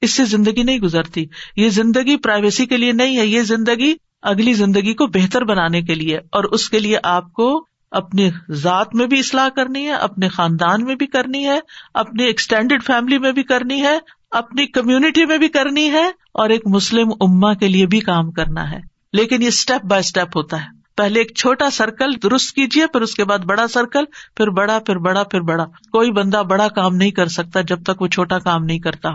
[0.00, 1.24] اس سے زندگی نہیں گزرتی۔
[1.56, 5.94] یہ زندگی پرائیویسی کے لیے نہیں ہے، یہ زندگی اگلی زندگی کو بہتر بنانے کے
[5.94, 10.28] لیے۔ اور اس کے لیے آپ کو اپنی ذات میں بھی اصلاح کرنی ہے، اپنے
[10.28, 11.58] خاندان میں بھی کرنی ہے
[11.94, 13.98] اپنی ایکسٹینڈیڈ فیملی میں بھی کرنی ہے،
[14.30, 18.70] اپنی کمیونٹی میں بھی کرنی ہے اور ایک مسلم اما کے لیے بھی کام کرنا
[18.70, 18.80] ہے۔
[19.12, 23.14] لیکن یہ اسٹیپ بائی اسٹیپ ہوتا ہے۔ پہلے ایک چھوٹا سرکل درست کیجیے پھر اس
[23.14, 24.04] کے بعد بڑا سرکل،
[24.36, 28.02] پھر بڑا پھر بڑا پھر بڑا۔ کوئی بندہ بڑا کام نہیں کر سکتا جب تک
[28.02, 29.08] وہ چھوٹا کام نہیں کرتا۔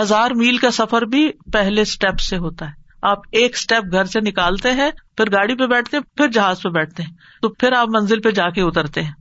[0.00, 4.20] ہزار میل کا سفر بھی پہلے اسٹیپ سے ہوتا ہے۔ آپ ایک اسٹیپ گھر سے
[4.20, 7.10] نکالتے ہیں، پھر گاڑی پہ بیٹھتے ہیں، پھر جہاز پہ بیٹھتے ہیں۔
[7.42, 9.12] تو پھر آپ منزل پہ جا کے اترتے ہیں۔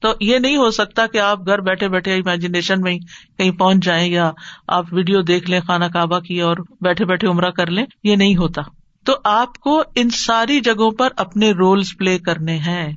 [0.00, 2.98] تو یہ نہیں ہو سکتا کہ آپ گھر بیٹھے بیٹھے امیجنیشن میں
[3.38, 4.30] کہیں پہنچ جائیں یا
[4.68, 8.36] آپ ویڈیو دیکھ لیں، خانہ کعبہ کی اور بیٹھے بیٹھے عمرہ کر لیں۔ یہ نہیں
[8.36, 8.62] ہوتا۔
[9.08, 12.92] تو آپ کو ان ساری جگہوں پر اپنے رولس پلے کرنے ہیں۔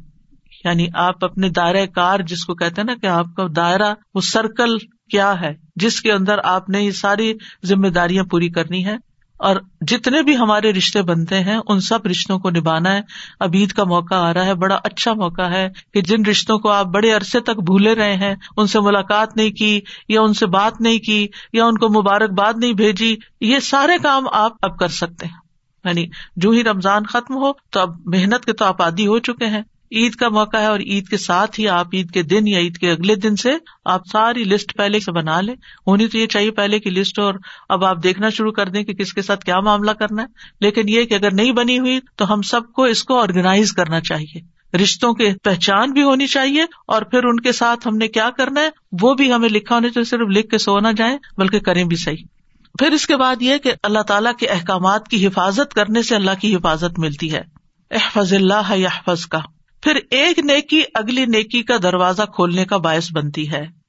[0.65, 4.21] یعنی آپ اپنے دائرۂ کار جس کو کہتے ہیں نا کہ آپ کا دائرہ وہ
[4.21, 4.77] سرکل
[5.11, 7.33] کیا ہے، جس کے اندر آپ نے یہ ساری
[7.65, 8.95] ذمہ داریاں پوری کرنی ہے
[9.39, 9.55] اور
[9.87, 13.01] جتنے بھی ہمارے رشتے بنتے ہیں، ان سب رشتوں کو نبھانا ہے۔
[13.39, 16.69] اب عید کا موقع آ رہا ہے، بڑا اچھا موقع ہے کہ جن رشتوں کو
[16.69, 20.45] آپ بڑے عرصے تک بھولے رہے ہیں، ان سے ملاقات نہیں کی، یا ان سے
[20.45, 24.87] بات نہیں کی، یا ان کو مبارکباد نہیں بھیجی، یہ سارے کام آپ اب کر
[24.87, 25.50] سکتے ہیں۔
[25.85, 29.45] یعنی جو ہی رمضان ختم ہو تو اب محنت کے تو آپ آدی ہو چکے
[29.45, 29.61] ہیں۔
[29.91, 32.77] عید کا موقع ہے اور عید کے ساتھ ہی آپ عید کے دن یا عید
[32.77, 33.49] کے اگلے دن سے
[33.85, 35.55] آپ ساری لسٹ پہلے سے بنا لیں۔
[35.87, 37.33] ہونی تو یہ چاہیے پہلے کی لسٹ اور
[37.69, 40.27] اب آپ دیکھنا شروع کر دیں کہ کس کے ساتھ کیا معاملہ کرنا ہے۔
[40.61, 44.01] لیکن یہ کہ اگر نہیں بنی ہوئی تو ہم سب کو اس کو آرگنائز کرنا
[44.01, 48.29] چاہیے۔ رشتوں کے پہچان بھی ہونی چاہیے اور پھر ان کے ساتھ ہم نے کیا
[48.29, 48.69] کرنا ہے
[49.01, 51.95] وہ بھی ہمیں لکھا ہونے چاہیے، صرف لکھ کے سو نہ جائیں، بلکہ کریں بھی
[51.95, 52.40] صحیح۔
[52.79, 56.31] پھر اس کے بعد یہ کہ اللہ تعالیٰ کے احکامات کی حفاظت کرنے سے اللہ
[56.41, 57.41] کی حفاظت ملتی ہے۔
[57.91, 59.39] احفظ اللہ یحفظ کا
[59.83, 63.81] پھر ایک نیکی اگلی نیکی کا دروازہ کھولنے کا باعث بنتی ہے۔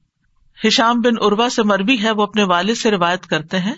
[0.67, 3.73] ہشام بن اروا سے مربی ہے، وہ اپنے والد سے روایت کرتے ہیں۔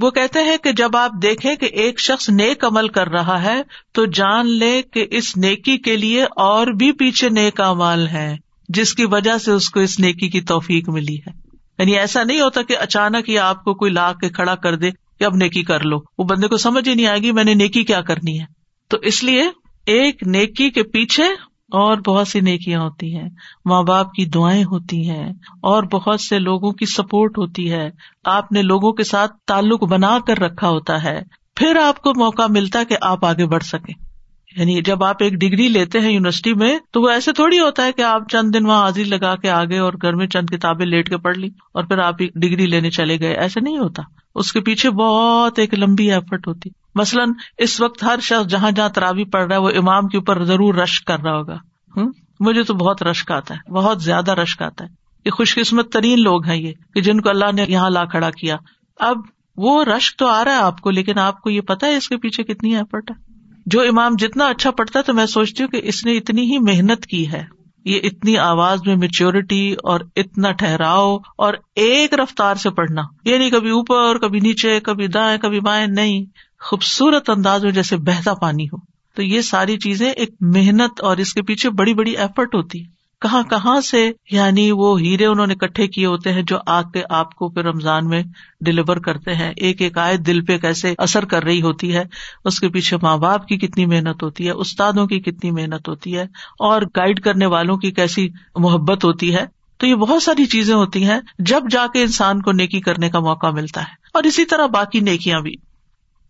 [0.00, 3.62] وہ کہتے ہیں کہ جب آپ دیکھیں کہ ایک شخص نیک عمل کر رہا ہے،
[3.92, 8.36] تو جان لے کہ اس نیکی کے لیے اور بھی پیچھے نیک امال ہے
[8.68, 11.39] جس کی وجہ سے اس کو اس نیکی کی توفیق ملی ہے۔
[11.80, 14.90] یعنی ایسا نہیں ہوتا کہ اچانک ہی آپ کو کوئی لا کے کھڑا کر دے
[14.90, 17.54] کہ اب نیکی کر لو۔ وہ بندے کو سمجھ ہی نہیں آئے گی، میں نے
[17.54, 18.44] نیکی کیا کرنی ہے۔
[18.88, 19.42] تو اس لیے
[19.86, 21.24] ایک نیکی کے پیچھے
[21.72, 23.28] اور بہت سی نیکیاں ہوتی ہیں۔
[23.64, 25.30] ماں باپ کی دعائیں ہوتی ہیں
[25.62, 27.90] اور بہت سے لوگوں کی سپورٹ ہوتی ہے۔
[28.24, 31.22] آپ نے لوگوں کے ساتھ تعلق بنا کر رکھا ہوتا ہے۔
[31.56, 34.09] پھر آپ کو موقع ملتا کہ آپ آگے بڑھ سکیں۔
[34.56, 37.92] یعنی جب آپ ایک ڈگری لیتے ہیں یونیورسٹی میں تو وہ ایسے تھوڑی ہوتا ہے
[37.92, 41.08] کہ آپ چند دن وہاں حاضری لگا کے آگے اور گھر میں چند کتابیں لیٹ
[41.08, 44.02] کے پڑھ لی اور پھر آپ ڈگری لینے چلے گئے۔ ایسے نہیں ہوتا۔
[44.34, 48.88] اس کے پیچھے بہت ایک لمبی ایفرٹ ہوتی۔ مثلاً اس وقت ہر شخص جہاں جہاں
[48.88, 51.56] ترابی پڑ رہا ہے وہ امام کے اوپر ضرور رش کر رہا ہوگا۔
[51.96, 54.88] ہوں مجھے تو بہت رشک آتا ہے۔ بہت زیادہ رشک آتا ہے۔
[55.24, 58.30] یہ خوش قسمت ترین لوگ ہیں یہ کہ جن کو اللہ نے یہاں لا کھڑا
[58.30, 58.56] کیا۔
[58.98, 59.16] اب
[59.56, 62.08] وہ رشک تو آ رہا ہے آپ کو، لیکن آپ کو یہ پتا ہے اس
[62.08, 63.29] کے پیچھے کتنی ایفرٹ ہے۔
[63.66, 66.58] جو امام جتنا اچھا پڑھتا ہے تو میں سوچتی ہوں کہ اس نے اتنی ہی
[66.58, 67.44] محنت کی ہے۔
[67.84, 73.50] یہ اتنی آواز میں میچیورٹی اور اتنا ٹھہراؤ اور ایک رفتار سے پڑھنا۔ یہ نہیں
[73.50, 76.24] کبھی اوپر، کبھی نیچے، کبھی دائیں، کبھی بائیں، نہیں۔
[76.60, 78.76] خوبصورت انداز میں جیسے بہتا پانی ہو۔
[79.14, 82.99] تو یہ ساری چیزیں ایک محنت اور اس کے پیچھے بڑی بڑی ایفرٹ ہوتی۔ ہے
[83.20, 87.02] کہاں کہاں سے یعنی وہ ہیرے انہوں نے کٹھے کیے ہوتے ہیں جو آ کے
[87.10, 88.22] آپ کو پھر رمضان میں
[88.60, 92.02] ڈلیور کرتے ہیں۔ ایک ایک آئے دل پہ کیسے اثر کر رہی ہوتی ہے۔
[92.44, 96.16] اس کے پیچھے ماں باپ کی کتنی محنت ہوتی ہے، استادوں کی کتنی محنت ہوتی
[96.16, 96.22] ہے
[96.58, 99.44] اور گائڈ کرنے والوں کی کیسی محبت ہوتی ہے۔
[99.78, 103.20] تو یہ بہت ساری چیزیں ہوتی ہیں جب جا کے انسان کو نیکی کرنے کا
[103.20, 105.52] موقع ملتا ہے۔ اور اسی طرح باقی نیکیاں بھی۔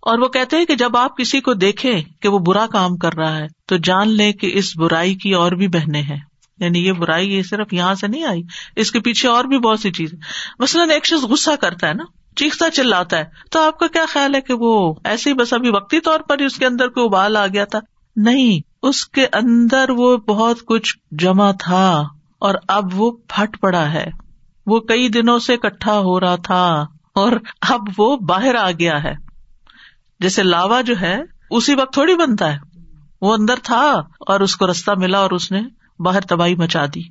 [0.02, 3.14] اور وہ کہتے ہیں کہ جب آپ کسی کو دیکھیں کہ وہ برا کام کر
[3.14, 6.29] رہا ہے تو جان لیں کہ اس برائی کی اور بھی بہنیں ہیں۔
[6.60, 8.42] یعنی یہ برائی یہ صرف یہاں سے نہیں آئی،
[8.76, 10.18] اس کے پیچھے اور بھی بہت سی چیزیں۔
[10.58, 12.04] مثلاً ایک شخص غصہ کرتا ہے نا،
[12.36, 15.70] چیختا چلاتا ہے، تو آپ کا کیا خیال ہے کہ وہ ایسے ہی بس ابھی
[15.70, 17.78] وقتی طور پر اس کے اندر کوئی ابال آ گیا تھا؟
[18.16, 22.02] نہیں، اس کے اندر وہ بہت کچھ جمع تھا
[22.38, 24.06] اور اب وہ پھٹ پڑا ہے۔
[24.66, 29.14] وہ کئی دنوں سے اکٹھا ہو رہا تھا اور اب وہ باہر آ گیا ہے۔
[30.20, 32.58] جیسے لاوا جو ہے، اسی وقت تھوڑی بنتا ہے۔
[33.20, 35.62] وہ اندر تھا اور اس کو رستہ ملا اور اس نے
[36.04, 37.08] باہر تباہی مچا دی۔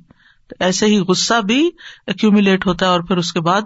[0.48, 1.70] تو ایسے ہی غصہ بھی
[2.06, 3.62] ایکومولیٹ ہوتا ہے اور پھر اس کے بعد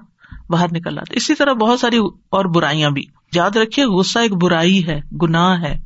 [0.48, 1.98] باہر نکل آتا اسی طرح بہت ساری
[2.30, 3.02] اور برائیاں بھی۔
[3.32, 5.78] یاد رکھیے، غصہ ایک برائی ہے، گناہ ہے۔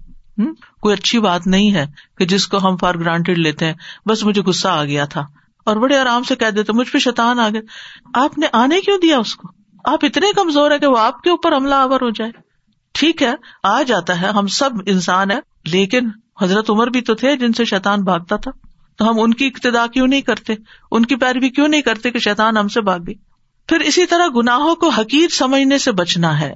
[0.80, 1.86] کوئی اچھی بات نہیں ہے
[2.18, 3.74] کہ جس کو ہم فار گرانٹیڈ لیتے ہیں،
[4.07, 5.20] بس مجھے غصہ آ گیا تھا۔
[5.64, 7.61] اور بڑے آرام سے کہہ دیتے، مجھ پہ شیطان آ گیا۔
[8.14, 9.49] آپ نے آنے کیوں دیا اس کو؟
[9.84, 12.30] آپ اتنے کمزور ہے کہ وہ آپ کے اوپر حملہ آور ہو جائے۔
[12.93, 16.09] ٹھیک ہے، آ جاتا ہے۔ ہم سب انسان ہے لیکن
[16.43, 18.67] حضرت عمر بھی تو تھے جن سے شیتان بھاگتا تھا۔
[18.99, 20.55] تو ہم ان کی ابتدا کیوں نہیں کرتے؟
[20.90, 23.14] ان کی پیروی کیوں نہیں کرتے کہ شیتان ہم سے بھاگ گئی
[23.68, 26.53] پھر اسی طرح گناہوں کو حقیق سمجھنے سے بچنا ہے۔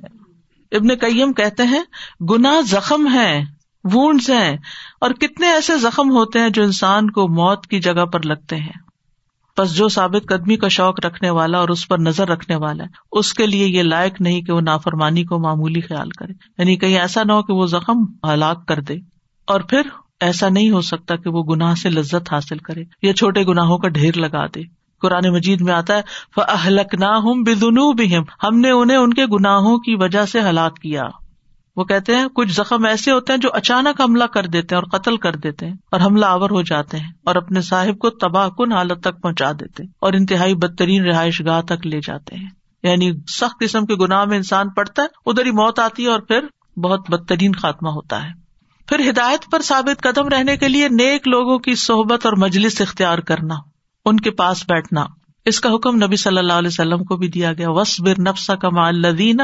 [0.73, 1.83] ابن کئیم کہتے ہیں
[2.31, 3.45] گنا زخم ہے
[3.93, 4.57] وونڈز ہیں،
[5.01, 8.83] اور کتنے ایسے زخم ہوتے ہیں جو انسان کو موت کی جگہ پر لگتے ہیں۔
[9.59, 12.89] بس جو ثابت قدمی کا شوق رکھنے والا اور اس پر نظر رکھنے والا ہے،
[13.13, 16.99] اس کے لیے یہ لائق نہیں کہ وہ نافرمانی کو معمولی خیال کرے۔ یعنی کہیں
[16.99, 18.95] ایسا نہ ہو کہ وہ زخم ہلاک کر دے۔
[19.47, 19.83] اور پھر
[20.23, 23.89] ایسا نہیں ہو سکتا کہ وہ گناہ سے لذت حاصل کرے یا چھوٹے گناہوں کا
[23.89, 24.61] ڈھیر لگا دے۔
[25.01, 26.03] قرآن مجید میں آتا ہے
[26.37, 27.21] اہلک نہ
[28.43, 31.03] ہم نے انہیں ان کے گناہوں کی وجہ سے ہلاک کیا۔
[31.77, 34.99] وہ کہتے ہیں، کچھ زخم ایسے ہوتے ہیں جو اچانک حملہ کر دیتے ہیں اور
[34.99, 38.49] قتل کر دیتے ہیں اور حملہ آور ہو جاتے ہیں اور اپنے صاحب کو تباہ
[38.49, 42.51] کن حالت تک پہنچا دیتے اور انتہائی بدترین رہائش گاہ تک لے جاتے ہیں۔
[42.83, 46.21] یعنی سخت قسم کے گناہ میں انسان پڑتا ہے، ادھر ہی موت آتی ہے اور
[46.21, 46.45] پھر
[46.79, 48.42] بہت بدترین خاتمہ ہوتا ہے۔
[48.89, 53.19] پھر ہدایت پر ثابت قدم رہنے کے لیے نیک لوگوں کی صحبت اور مجلس اختیار
[53.19, 53.55] کرنا،
[54.05, 55.07] ان کے پاس بیٹھنا۔
[55.45, 58.87] اس کا حکم نبی صلی اللہ علیہ وسلم کو بھی دیا گیا۔ وسبر نفسا کما
[58.87, 59.37] الدین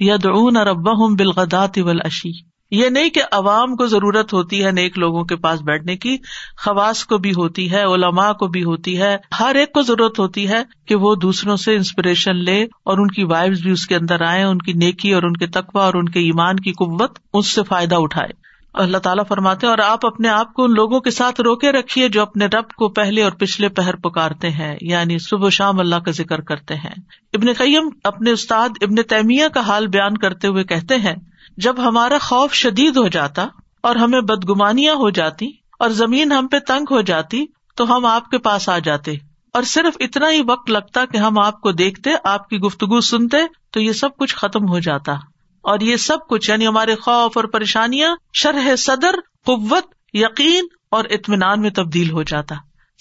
[0.00, 5.24] ید اون اربا بالغدات اشی یہ نہیں کہ عوام کو ضرورت ہوتی ہے نیک لوگوں
[5.24, 6.16] کے پاس بیٹھنے کی،
[6.64, 10.48] خواص کو بھی ہوتی ہے، علماء کو بھی ہوتی ہے۔ ہر ایک کو ضرورت ہوتی
[10.48, 14.20] ہے کہ وہ دوسروں سے انسپریشن لے اور ان کی وائبس بھی اس کے اندر
[14.20, 17.46] آئے ان کی نیکی اور ان کے تقوا اور ان کے ایمان کی قوت اس
[17.46, 18.47] سے فائدہ اٹھائے۔
[18.80, 22.22] اللہ تعالیٰ فرماتے اور آپ اپنے آپ کو ان لوگوں کے ساتھ روکے رکھیے جو
[22.22, 26.40] اپنے رب کو پہلے اور پچھلے پہر پکارتے ہیں یعنی صبح شام اللہ کا ذکر
[26.40, 26.94] کرتے ہیں۔
[27.32, 31.16] ابن قیم اپنے استاد ابن تیمیہ کا حال بیان کرتے ہوئے کہتے ہیں،
[31.56, 33.46] جب ہمارا خوف شدید ہو جاتا
[33.82, 35.46] اور ہمیں بدگمانیاں ہو جاتی
[35.78, 37.44] اور زمین ہم پہ تنگ ہو جاتی
[37.76, 39.14] تو ہم آپ کے پاس آ جاتے۔
[39.52, 43.36] اور صرف اتنا ہی وقت لگتا کہ ہم آپ کو دیکھتے، آپ کی گفتگو سنتے
[43.70, 45.14] تو یہ سب کچھ ختم ہو جاتا۔
[45.62, 49.14] اور یہ سب کچھ یعنی ہمارے خوف اور پریشانیاں شرح صدر،
[49.46, 52.54] قوت، یقین اور اطمینان میں تبدیل ہو جاتا۔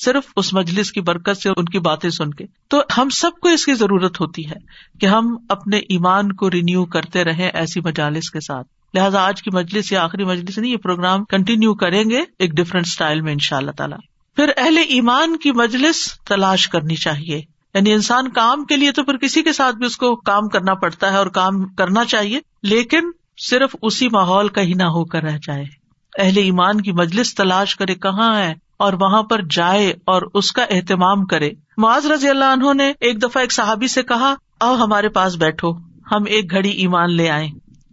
[0.05, 3.49] صرف اس مجلس کی برکت سے ان کی باتیں سن کے۔ تو ہم سب کو
[3.49, 4.55] اس کی ضرورت ہوتی ہے
[4.99, 9.49] کہ ہم اپنے ایمان کو رینیو کرتے رہے ایسی مجالس کے ساتھ۔ لہٰذا آج کی
[9.53, 13.39] مجلس یا آخری مجلس نہیں، یہ پروگرام کنٹینیو کریں گے ایک ڈفرنٹ اسٹائل میں ان
[13.39, 13.97] شاء اللہ تعالیٰ۔
[14.35, 19.17] پھر اہل ایمان کی مجلس تلاش کرنی چاہیے۔ یعنی انسان کام کے لیے تو پھر
[19.17, 23.11] کسی کے ساتھ بھی اس کو کام کرنا پڑتا ہے اور کام کرنا چاہیے، لیکن
[23.49, 25.65] صرف اسی ماحول کا ہی نہ ہو کر رہ جائے۔
[26.19, 30.63] اہل ایمان کی مجلس تلاش کرے کہاں ہے اور وہاں پر جائے اور اس کا
[30.69, 35.09] اہتمام کرے۔ معاذ رضی اللہ انہوں نے ایک دفعہ ایک صحابی سے کہا او ہمارے
[35.09, 35.71] پاس بیٹھو،
[36.11, 37.47] ہم ایک گھڑی ایمان لے آئے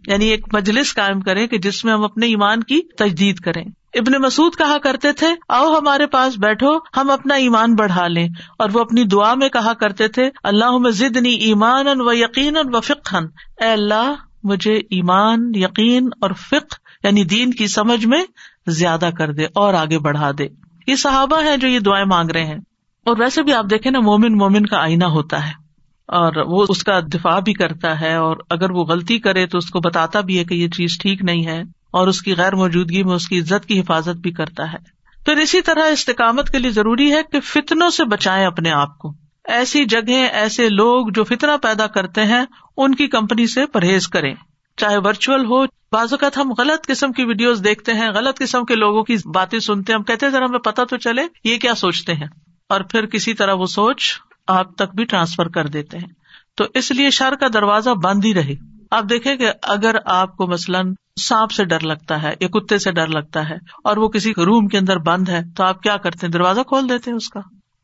[0.07, 3.63] یعنی ایک مجلس قائم کرے کہ جس میں ہم اپنے ایمان کی تجدید کریں۔
[3.95, 8.29] ابن مسعد کہا کرتے تھے، آؤ ہمارے پاس بیٹھو، ہم اپنا ایمان بڑھا لیں۔
[8.59, 12.81] اور وہ اپنی دعا میں کہا کرتے تھے اللہ میں ضدنی ایمان و یقین و
[12.81, 13.25] فکن
[13.61, 18.23] اے اللہ، مجھے ایمان، یقین اور فک یعنی دین کی سمجھ میں
[18.67, 20.47] زیادہ کر دے اور آگے بڑھا دے۔
[20.87, 22.57] یہ صحابہ ہے جو یہ دعائیں مانگ رہے ہیں۔
[23.05, 25.65] اور ویسے بھی آپ دیکھیں نا، مومن مومن کا آئینہ ہوتا ہے۔
[26.07, 29.69] اور وہ اس کا دفاع بھی کرتا ہے اور اگر وہ غلطی کرے تو اس
[29.69, 31.63] کو بتاتا بھی ہے کہ یہ چیز ٹھیک نہیں ہے۔
[31.95, 34.77] اور اس کی غیر موجودگی میں اس کی عزت کی حفاظت بھی کرتا ہے۔
[35.25, 39.13] پھر اسی طرح استقامت کے لیے ضروری ہے کہ فتنوں سے بچائیں اپنے آپ کو۔
[39.43, 42.45] ایسی جگہ ایسے لوگ جو فتنا پیدا کرتے ہیں،
[42.77, 44.35] ان کی کمپنی سے پرہیز کریں۔
[44.77, 48.75] چاہے ورچوئل ہو، بعض اوقات ہم غلط قسم کی ویڈیوز دیکھتے ہیں، غلط قسم کے
[48.75, 52.13] لوگوں کی باتیں سنتے ہیں، ہم کہتے ذرا ہمیں پتا تو چلے، یہ کیا سوچتے
[52.13, 52.27] ہیں؟
[52.69, 54.13] اور پھر کسی طرح وہ سوچ
[54.47, 56.09] آپ تک بھی ٹرانسفر کر دیتے ہیں۔
[56.57, 58.55] تو اس لیے شر کا دروازہ بند ہی رہے۔
[58.91, 62.91] آپ دیکھیں کہ اگر آپ کو مثلاً سانپ سے ڈر لگتا ہے، یا کتے سے
[62.91, 66.25] ڈر لگتا ہے، اور وہ کسی روم کے اندر بند ہے، تو آپ کیا کرتے
[66.25, 67.39] ہیں؟ دروازہ کھول دیتے ہیں اس کا۔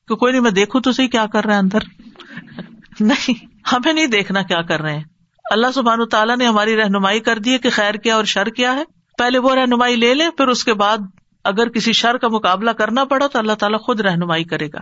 [0.07, 1.79] کہ کوئی نہیں، میں دیکھوں تو صحیح کیا کر رہے ہیں اندر۔
[2.99, 5.03] نہیں، ہمیں نہیں دیکھنا کیا کر رہے ہیں۔
[5.51, 8.73] اللہ سبحان تعالیٰ نے ہماری رہنمائی کر دی ہے کہ خیر کیا اور شر کیا
[8.75, 8.84] ہے۔
[9.17, 10.97] پہلے وہ رہنمائی لے لے پھر اس کے بعد
[11.43, 14.79] اگر کسی شر کا مقابلہ کرنا پڑا تو اللہ تعالیٰ خود رہنمائی کرے گا۔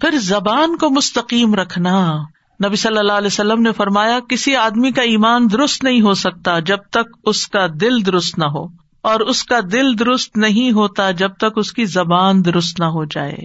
[0.00, 2.16] پھر زبان کو مستقیم رکھنا۔
[2.64, 6.58] نبی صلی اللہ علیہ وسلم نے فرمایا، کسی آدمی کا ایمان درست نہیں ہو سکتا
[6.58, 8.64] جب تک اس کا دل درست نہ ہو،
[9.02, 13.04] اور اس کا دل درست نہیں ہوتا جب تک اس کی زبان درست نہ ہو
[13.04, 13.36] جائے۔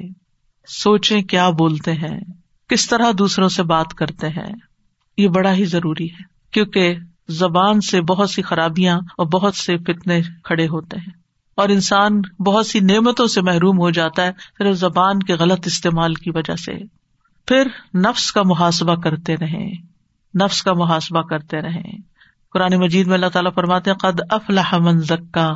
[0.68, 2.20] سوچے کیا بولتے ہیں،
[2.68, 4.54] کس طرح دوسروں سے بات کرتے ہیں۔
[5.18, 6.96] یہ بڑا ہی ضروری ہے، کیونکہ
[7.30, 11.24] زبان سے بہت سی خرابیاں اور بہت سے فتنے کھڑے ہوتے ہیں۔
[11.56, 16.14] اور انسان بہت سی نعمتوں سے محروم ہو جاتا ہے صرف زبان کے غلط استعمال
[16.14, 17.03] کی وجہ سے۔
[17.48, 17.68] پھر
[17.98, 19.72] نفس کا محاسبہ کرتے رہے
[20.44, 21.98] نفس کا محاسبہ کرتے رہے
[22.54, 25.54] قرآن مجید میں اللہ تعالیٰ فرماتے قد افلاح من زکا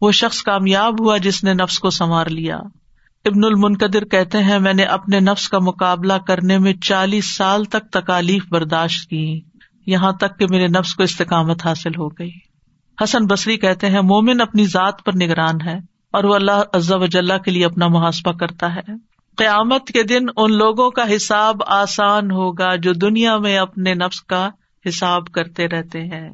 [0.00, 2.56] وہ شخص کامیاب ہوا جس نے نفس کو سنوار لیا۔
[3.24, 7.90] ابن المنقدر کہتے ہیں، میں نے اپنے نفس کا مقابلہ کرنے میں چالیس سال تک
[7.90, 9.40] تکالیف برداشت کی۔
[9.86, 12.30] یہاں تک کہ میرے نفس کو استقامت حاصل ہو گئی۔
[13.02, 15.78] حسن بصری کہتے ہیں، مومن اپنی ذات پر نگران ہے
[16.12, 20.52] اور وہ اللہ عزا وجاللہ کے لیے اپنا محاسبہ کرتا ہے۔ قیامت کے دن ان
[20.52, 24.50] لوگوں کا حساب آسان ہوگا جو دنیا میں اپنے نفس کا
[24.88, 26.30] حساب کرتے رہتے ہیں۔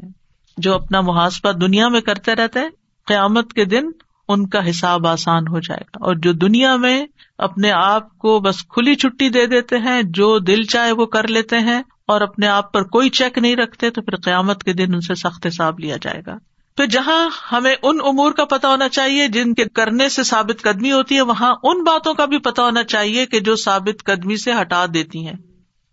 [0.58, 2.60] جو اپنا محاسبہ دنیا میں کرتے رہتے
[3.06, 3.82] قیامت کے دن
[4.28, 7.06] ان کا حساب آسان ہو جائے گا۔ اور جو دنیا میں
[7.38, 11.58] اپنے آپ کو بس کھلی چھٹی دے دیتے ہیں، جو دل چاہے وہ کر لیتے
[11.58, 15.00] ہیں اور اپنے آپ پر کوئی چیک نہیں رکھتے، تو پھر قیامت کے دن ان
[15.00, 16.36] سے سخت حساب لیا جائے گا۔
[16.80, 20.92] پھر جہاں ہمیں ان امور کا پتا ہونا چاہیے جن کے کرنے سے ثابت قدمی
[20.92, 24.52] ہوتی ہے، وہاں ان باتوں کا بھی پتا ہونا چاہیے کہ جو ثابت قدمی سے
[24.60, 25.34] ہٹا دیتی ہیں،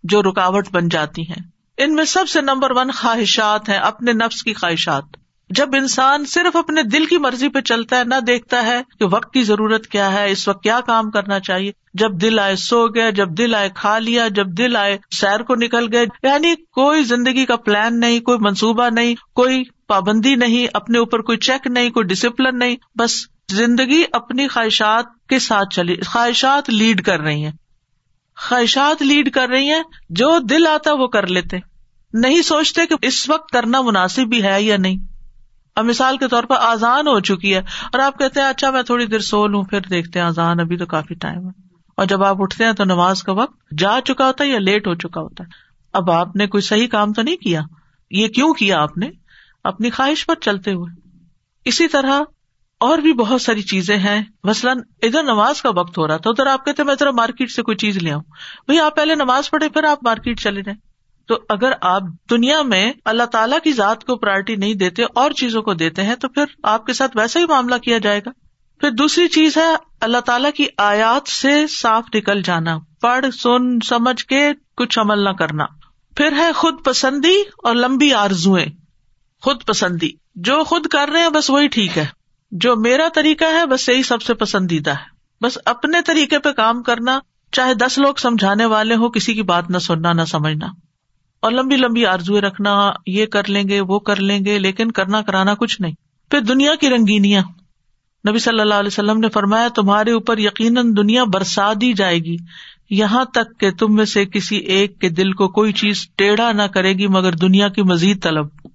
[0.04, 4.44] جو رکاوٹ بن جاتی ہیں۔ ان میں سب سے نمبر ون خواہشات ہیں، اپنے نفس
[4.44, 5.04] کی خواہشات۔
[5.50, 9.34] جب انسان صرف اپنے دل کی مرضی پہ چلتا ہے، نہ دیکھتا ہے کہ وقت
[9.34, 13.10] کی ضرورت کیا ہے، اس وقت کیا کام کرنا چاہیے۔ جب دل آئے سو گیا
[13.10, 17.46] جب دل آئے کھا لیا، جب دل آئے سیر کو نکل گئے یعنی کوئی زندگی
[17.46, 22.06] کا پلان نہیں، کوئی منصوبہ نہیں، کوئی پابندی نہیں، اپنے اوپر کوئی چیک نہیں، کوئی
[22.06, 27.52] ڈسپلن نہیں، بس زندگی اپنی خواہشات کے ساتھ چلی، خواہشات لیڈ کر رہی ہیں۔
[28.38, 31.58] خواہشات لیڈ کر رہی ہیں، جو دل آتا وہ کر لیتے۔
[32.14, 34.98] نہیں سوچتے کہ اس وقت کرنا مناسب بھی ہے یا نہیں۔
[35.76, 38.84] اب مثال کے طور پر آزان ہو چکی ہے اور آپ کہتے ہیں اچھا میں
[38.84, 41.68] تھوڑی دیر سو لوں، پھر دیکھتے ہیں آزان ابھی تو کافی ٹائم ہے۔
[41.98, 44.88] اور جب آپ اٹھتے ہیں تو نماز کا وقت جا چکا ہوتا ہے یا لیٹ
[44.88, 45.50] ہو چکا ہوتا ہے۔
[45.94, 47.62] اب آپ نے کوئی صحیح کام تو نہیں کیا؟
[48.12, 49.10] یہ کیوں کیا آپ نے؟
[49.68, 51.09] اپنی خواہش پر چلتے ہوئے۔
[51.65, 52.22] اسی طرح
[52.80, 56.47] اور بھی بہت ساری چیزیں ہیں۔ مثلاً ادھر نماز کا وقت ہو رہا تھا، ادھر
[56.47, 58.22] آپ کہتے میں ذرا مارکیٹ سے کوئی چیز لے آؤں۔
[58.65, 60.80] بھائی آپ پہلے نماز پڑھے پھر آپ مارکیٹ چلے جائیں۔
[61.28, 65.61] تو اگر آپ دنیا میں اللہ تعالیٰ کی ذات کو پرائرٹی نہیں دیتے، اور چیزوں
[65.61, 68.30] کو دیتے ہیں، تو پھر آپ کے ساتھ ویسا ہی معاملہ کیا جائے گا۔
[68.80, 74.26] پھر دوسری چیز ہے، اللہ تعالیٰ کی آیات سے صاف نکل جانا، پڑھ، سن، سمجھ
[74.26, 75.65] کے کچھ عمل نہ کرنا۔
[76.18, 78.65] پھر ہے خود پسندی اور لمبی آرزویں
[79.42, 82.06] خود پسندی۔ جو خود کر رہے ہیں، بس وہی ٹھیک ہے۔
[82.52, 86.84] جو میرا طریقہ ہے، بس یہی سب سے پسندیدہ ہے۔ بس اپنے طریقے پہ کام
[86.84, 87.20] کرنا،
[87.52, 90.68] چاہے دس لوگ سمجھانے والے ہو کسی کی بات نہ سننا، نہ سمجھنا۔
[91.40, 95.22] اور لمبی لمبی آرزو رکھنا، یہ کر لیں گے، وہ کر لیں گے، لیکن کرنا
[95.22, 95.94] کرانا کچھ نہیں۔
[96.32, 97.44] پھر دنیا کی رنگینیاں۔
[98.30, 102.36] نبی صلی اللہ علیہ وسلم نے فرمایا، تمہارے اوپر یقیناً دنیا برسا دی جائے گی۔
[102.90, 106.64] یہاں تک کہ تم میں سے کسی ایک کے دل کو کوئی چیز ٹیڑھا نہ
[106.64, 108.66] کرے گی، مگر دنیا کی مزید طلب۔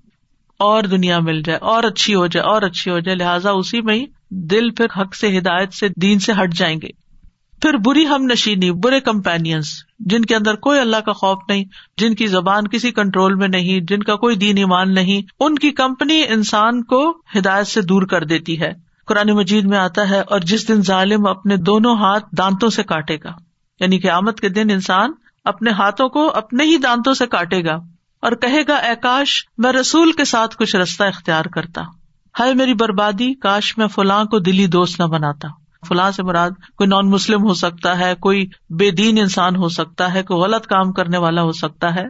[0.61, 3.95] اور دنیا مل جائے، اور اچھی ہو جائے، اور اچھی ہو جائے، لہٰذا اسی میں
[3.95, 6.89] ہی دل پھر حق سے، ہدایت سے، دین سے ہٹ جائیں گے۔
[7.63, 11.65] پھر بری ہم نشینی برے کمپینئنس جن کے اندر کوئی اللہ کا خوف نہیں،
[11.99, 15.71] جن کی زبان کسی کنٹرول میں نہیں، جن کا کوئی دین ایمان نہیں، ان کی
[15.71, 17.03] کمپنی انسان کو
[17.39, 18.73] ہدایت سے دور کر دیتی ہے۔
[19.07, 23.17] قرآن مجید میں آتا ہے، اور جس دن ظالم اپنے دونوں ہاتھ دانتوں سے کاٹے
[23.25, 23.33] گا
[23.81, 25.13] یعنی کہ آمد کے دن انسان
[25.45, 27.79] اپنے ہاتھوں کو اپنے ہی دانتوں سے کاٹے گا۔
[28.23, 31.81] اور کہے گا، اے کاش، میں رسول کے ساتھ کچھ رستہ اختیار کرتا۔
[32.41, 35.49] ہے میری بربادی، کاش میں فلاں کو دلی دوست نہ بناتا۔
[35.89, 40.15] فلاں سے مراد کوئی نان مسلم ہو سکتا ہے، کوئی بے دین انسان ہو سکتا
[40.15, 42.05] ہے، کوئی غلط کام کرنے والا ہو سکتا ہے۔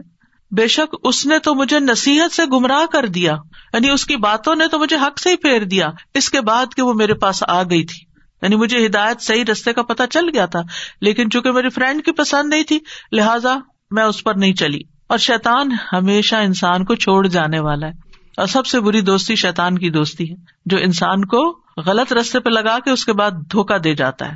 [0.51, 3.31] بے شک اس نے تو مجھے نصیحت سے گمراہ کر دیا
[3.73, 6.65] یعنی اس کی باتوں نے تو مجھے حق سے ہی پھیر دیا، اس کے بعد
[6.75, 8.05] کہ وہ میرے پاس آ گئی تھی۔
[8.41, 10.61] یعنی مجھے ہدایت صحیح رستے کا پتا چل گیا تھا،
[11.01, 12.79] لیکن چونکہ میری فرینڈ کی پسند نہیں تھی،
[13.11, 13.57] لہٰذا
[13.91, 17.91] میں اس پر نہیں چلی۔ اور شیتان ہمیشہ انسان کو چھوڑ جانے والا ہے۔
[18.37, 20.35] اور سب سے بری دوستی شیتان کی دوستی ہے،
[20.65, 24.35] جو انسان کو غلط رستے پہ لگا کے اس کے بعد دھوکا دے جاتا ہے۔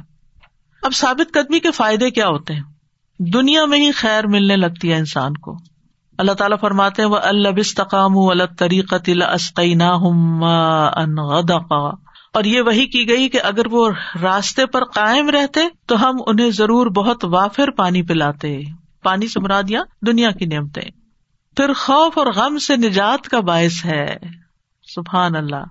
[0.83, 2.61] اب ثابت قدمی کے فائدے کیا ہوتے ہیں؟
[3.19, 5.57] دنیا میں ہی خیر ملنے لگتی ہے انسان کو۔
[6.17, 9.09] اللہ تعالیٰ فرماتے وہ البستقام الطریقت
[12.33, 13.89] اور یہ وہی کی گئی کہ اگر وہ
[14.21, 18.61] راستے پر قائم رہتے تو ہم انہیں ضرور بہت وافر پانی پلاتے۔
[19.03, 20.89] پانی سے مرادیاں دنیا کی نعمتیں۔
[21.57, 24.15] پھر خوف اور غم سے نجات کا باعث ہے۔
[24.95, 25.63] سبحان اللہ۔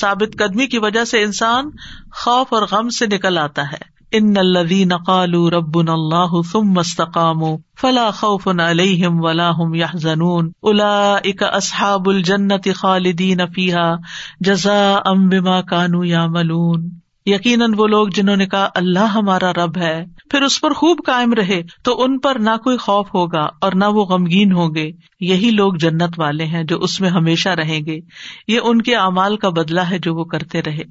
[0.00, 1.70] ثابت قدمی کی وجہ سے انسان
[2.12, 8.10] خوف اور غم سے نکل آتا ہے۔ ان الذين قالوا ربنا الله ثم استقاموا فلا
[8.10, 13.94] خوف عليهم ولا هم يحزنون اولئك اصحاب الجنه خالدين فيها
[14.40, 16.88] جزاء بما كانوا يعملون
[17.30, 21.32] یقیناً وہ لوگ جنہوں نے کہا اللہ ہمارا رب ہے، پھر اس پر خوب قائم
[21.32, 25.50] رہے تو ان پر نہ کوئی خوف ہوگا اور نہ وہ غمگین ہوں گے۔ یہی
[25.50, 28.00] لوگ جنت والے ہیں جو اس میں ہمیشہ رہیں گے۔
[28.48, 30.82] یہ ان کے اعمال کا بدلا ہے جو وہ کرتے رہے۔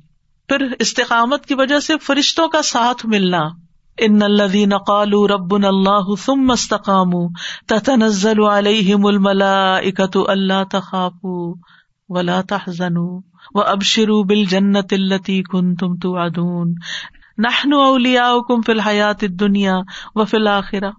[0.48, 3.42] پھر استقامت کی وجہ سے فرشتوں کا ساتھ ملنا۔
[3.98, 7.30] ان الذين قالوا ربنا الله ثم استقاموا
[7.68, 11.54] تتنزل عليهم الملائكة الا تخافوا
[12.10, 16.74] ولا تحزنوا۔ وابشروا بالجنة التي كنتم توعدون.
[17.38, 19.78] نحن اولياؤكم في الحياة الدنيا
[20.16, 20.90] وفي الاخرة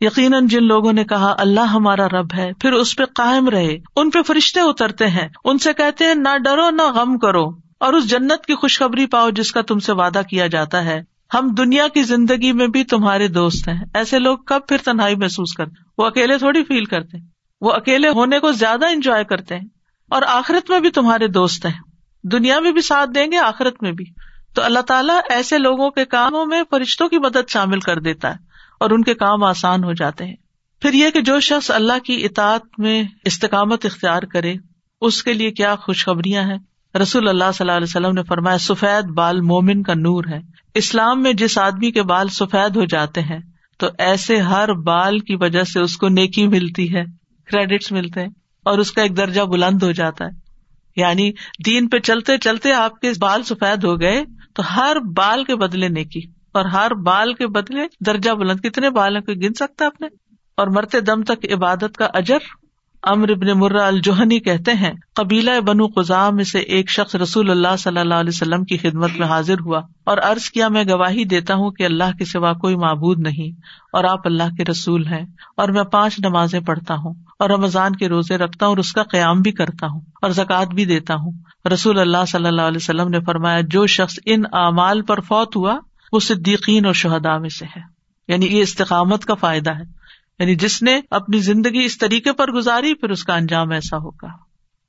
[0.00, 4.10] یقیناً جن لوگوں نے کہا، اللہ ہمارا رب ہے، پھر اس پہ قائم رہے، ان
[4.10, 7.44] پہ فرشتے اترتے ہیں، ان سے کہتے ہیں، نہ ڈرو، نہ غم کرو،
[7.80, 11.02] اور اس جنت کی خوشخبری پاؤ جس کا تم سے وعدہ کیا جاتا ہے۔
[11.34, 15.54] ہم دنیا کی زندگی میں بھی تمہارے دوست ہیں۔ ایسے لوگ کب پھر تنہائی محسوس
[15.54, 17.18] کرتے؟ وہ اکیلے تھوڑی فیل کرتے۔
[17.60, 19.64] وہ اکیلے ہونے کو زیادہ انجوائے کرتے ہیں،
[20.10, 21.85] اور آخرت میں بھی تمہارے دوست ہیں۔
[22.32, 24.04] دنیا میں بھی ساتھ دیں گے، آخرت میں بھی۔
[24.54, 28.36] تو اللہ تعالیٰ ایسے لوگوں کے کاموں میں فرشتوں کی مدد شامل کر دیتا ہے
[28.80, 30.36] اور ان کے کام آسان ہو جاتے ہیں۔
[30.82, 34.54] پھر یہ کہ جو شخص اللہ کی اطاعت میں استقامت اختیار کرے،
[35.00, 36.58] اس کے لیے کیا خوشخبریاں ہیں؟
[37.02, 40.38] رسول اللہ صلی اللہ علیہ وسلم نے فرمایا، سفید بال مومن کا نور ہے۔
[40.74, 43.38] اسلام میں جس آدمی کے بال سفید ہو جاتے ہیں،
[43.78, 47.04] تو ایسے ہر بال کی وجہ سے اس کو نیکی ملتی ہے،
[47.52, 48.28] کریڈٹس ملتے ہیں
[48.62, 50.45] اور اس کا ایک درجہ بلند ہو جاتا ہے۔
[50.96, 51.30] یعنی
[51.66, 54.22] دین پہ چلتے چلتے آپ کے بال سفید ہو گئے
[54.54, 56.20] تو ہر بال کے بدلے نیکی
[56.54, 60.08] اور ہر بال کے بدلے درجہ بلند کتنے بال ہیں؟ کوئی گن سکتا ہے اپنے؟
[60.56, 62.38] اور مرتے دم تک عبادت کا اجر؟
[63.06, 67.76] امر ابن مرا الجوہنی کہتے ہیں، قبیلہ بنو قزام میں سے ایک شخص رسول اللہ
[67.78, 71.54] صلی اللہ علیہ وسلم کی خدمت میں حاضر ہوا اور عرض کیا، میں گواہی دیتا
[71.54, 73.60] ہوں کہ اللہ کے سوا کوئی معبود نہیں
[73.92, 75.24] اور آپ اللہ کے رسول ہیں
[75.56, 79.02] اور میں پانچ نمازیں پڑھتا ہوں اور رمضان کے روزے رکھتا ہوں اور اس کا
[79.02, 81.32] قیام بھی کرتا ہوں اور زکوٰۃ بھی دیتا ہوں۔
[81.72, 85.78] رسول اللہ صلی اللہ علیہ وسلم نے فرمایا، جو شخص ان اعمال پر فوت ہوا،
[86.12, 87.80] وہ صدیقین اور شہدا میں سے ہے۔
[88.28, 89.95] یعنی یہ استقامت کا فائدہ ہے۔
[90.38, 94.28] یعنی جس نے اپنی زندگی اس طریقے پر گزاری، پھر اس کا انجام ایسا ہوگا۔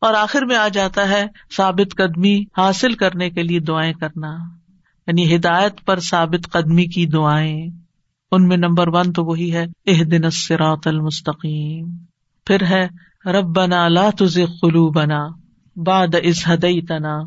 [0.01, 1.27] اور آخر میں آ جاتا ہے
[1.57, 4.37] ثابت قدمی حاصل کرنے کے لیے دعائیں کرنا۔
[5.07, 7.67] یعنی ہدایت پر ثابت قدمی کی دعائیں۔
[8.31, 11.97] ان میں نمبر ون تو وہی ہے اح دن اسرات المستقیم۔
[12.45, 12.87] پھر ہے
[13.25, 15.27] رب بنا لا تز قلو بنا
[15.75, 17.19] باد از ہدئی تنا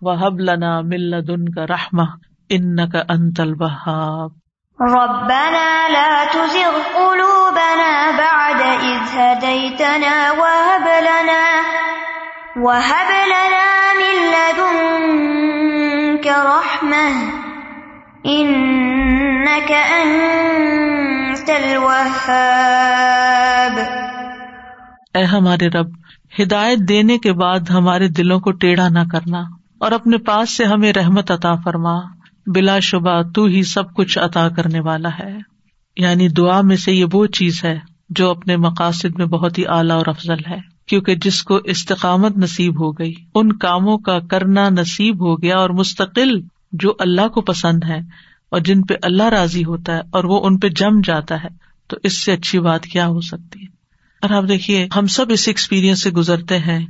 [0.00, 2.00] و حب لنا مل دن کا رحم
[2.48, 4.43] ان کا انتل بہاب
[4.80, 11.44] ربنا لا تزغ قلوبنا بعد إذ هديتنا وهب لنا
[12.56, 13.68] وهب لنا
[14.00, 17.06] من لدنك رحمة
[18.26, 22.54] إنك أنت الوهاب
[25.14, 25.88] اے ہمارے رب،
[26.42, 29.42] ہدایت دینے کے بعد ہمارے دلوں کو ٹیڑھا نہ کرنا
[29.78, 34.48] اور اپنے پاس سے ہمیں رحمت عطا فرما۔ بلا شبہ تو ہی سب کچھ عطا
[34.48, 35.38] کرنے والا ہے۔
[35.96, 37.78] یعنی دعا میں سے یہ وہ چیز ہے
[38.10, 42.80] جو اپنے مقاصد میں بہت ہی اعلیٰ اور افضل ہے، کیونکہ جس کو استقامت نصیب
[42.80, 46.40] ہو گئی، ان کاموں کا کرنا نصیب ہو گیا اور مستقل
[46.72, 47.98] جو اللہ کو پسند ہے
[48.48, 51.48] اور جن پہ اللہ راضی ہوتا ہے اور وہ ان پہ جم جاتا ہے،
[51.88, 53.66] تو اس سے اچھی بات کیا ہو سکتی ہے۔
[54.22, 56.86] اور آپ دیکھیے، ہم سب اس ایکسپیرئنس سے گزرتے ہیں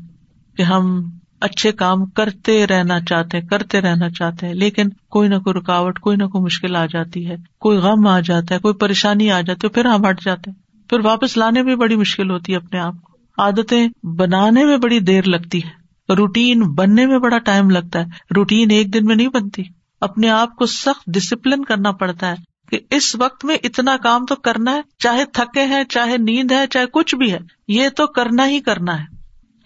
[0.57, 5.55] کہ ہم اچھے کام کرتے رہنا چاہتے کرتے رہنا چاہتے ہیں، لیکن کوئی نہ کوئی
[5.55, 9.30] رکاوٹ، کوئی نہ کوئی مشکل آ جاتی ہے، کوئی غم آ جاتا ہے، کوئی پریشانی
[9.30, 12.53] آ جاتی ہے، پھر ہم ہٹ جاتے ہیں۔ پھر واپس لانے میں بڑی مشکل ہوتی
[12.53, 17.39] ہے اپنے آپ کو۔ عادتیں بنانے میں بڑی دیر لگتی ہے۔ روٹین بننے میں بڑا
[17.39, 18.05] ٹائم لگتا ہے۔
[18.37, 19.62] روٹین ایک دن میں نہیں بنتی۔
[20.01, 22.35] اپنے آپ کو سخت ڈسپلن کرنا پڑتا ہے
[22.70, 26.66] کہ اس وقت میں اتنا کام تو کرنا ہے، چاہے تھکے ہیں، چاہے نیند ہے،
[26.66, 29.14] چاہے کچھ بھی ہے، یہ تو کرنا ہی کرنا ہے۔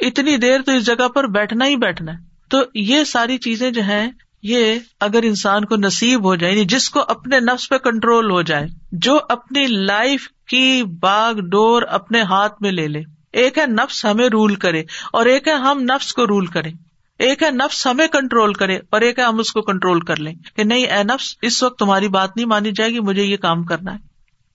[0.00, 2.18] اتنی دیر تو اس جگہ پر بیٹھنا ہی بیٹھنا ہے۔
[2.50, 4.10] تو یہ ساری چیزیں جو ہے
[4.42, 8.42] یہ اگر انسان کو نصیب ہو جائے یعنی جس کو اپنے نفس پہ کنٹرول ہو
[8.42, 14.04] جائے، جو اپنی لائف کی باغ ڈور اپنے ہاتھ میں لے لے۔ ایک ہے نفس
[14.04, 14.82] ہمیں رول کرے،
[15.12, 16.72] اور ایک ہے ہم نفس کو رول کریں۔
[17.18, 20.34] ایک ہے نفس ہمیں کنٹرول کرے، اور ایک ہے ہم اس کو کنٹرول کر لیں۔
[20.56, 23.64] کہ نہیں، اے نفس، اس وقت تمہاری بات نہیں مانی جائے گی، مجھے یہ کام
[23.64, 23.98] کرنا ہے۔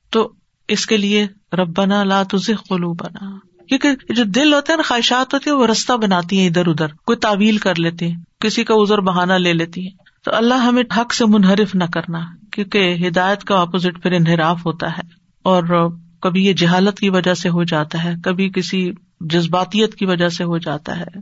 [0.10, 0.32] تو
[0.68, 5.34] اس کے لیے ربنا لا تجھے قلو بنا کیونکہ جو دل ہوتے ہیں نا، خواہشات
[5.34, 8.74] ہوتی ہیں، وہ رستہ بناتی ہیں ادھر ادھر، کوئی تعویل کر لیتے ہیں، کسی کا
[8.74, 12.20] ازر بہانا لے لیتی ہیں۔ تو اللہ ہمیں حق سے منحرف نہ کرنا،
[12.52, 15.02] کیونکہ ہدایت کا اپوزٹ پھر انحراف ہوتا ہے۔
[15.44, 15.90] اور
[16.22, 20.44] کبھی یہ جہالت کی وجہ سے ہو جاتا ہے، کبھی کسی جذباتیت کی وجہ سے
[20.44, 21.20] ہو جاتا ہے۔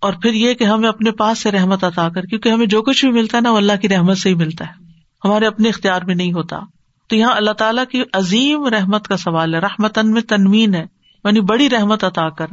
[0.00, 3.04] اور پھر یہ کہ ہمیں اپنے پاس سے رحمت عطا کر، کیونکہ ہمیں جو کچھ
[3.04, 4.84] بھی ملتا ہے نا، وہ اللہ کی رحمت سے ہی ملتا ہے۔
[5.24, 6.60] ہمارے اپنے اختیار میں نہیں ہوتا۔
[7.08, 10.93] تو یہاں اللہ تعالیٰ کی عظیم رحمت کا سوال ہے رحمت میں تنوین ہے۔
[11.24, 12.46] یعنی بڑی رحمت عطا کر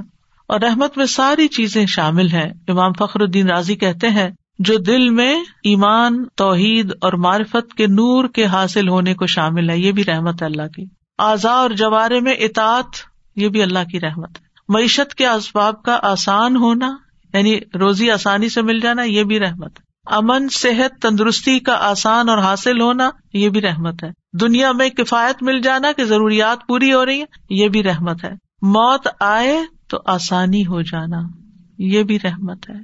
[0.48, 5.10] اور رحمت میں ساری چیزیں شامل ہیں۔ امام فخر الدین راضی کہتے ہیں، جو دل
[5.10, 10.04] میں ایمان، توحید اور معرفت کے نور کے حاصل ہونے کو شامل ہے، یہ بھی
[10.04, 10.86] رحمت ہے اللہ کی۔
[11.20, 12.88] اعضاء اور جوارے میں اطاعت،
[13.36, 16.96] یہ بھی اللہ کی رحمت ہے۔ معیشت کے اسباب کا آسان ہونا
[17.34, 22.30] یعنی روزی آسانی سے مل جانا، یہ بھی رحمت ہے۔ امن، صحت، تندرستی کا آسان
[22.30, 26.94] اور حاصل ہونا، یہ بھی رحمت ہے۔ دنیا میں کفایت مل جانا کہ ضروریات پوری
[26.94, 31.22] ہو رہی ہے یہ بھی رحمت ہے۔ موت آئے تو آسانی ہو جانا،
[31.78, 32.76] یہ بھی رحمت ہے۔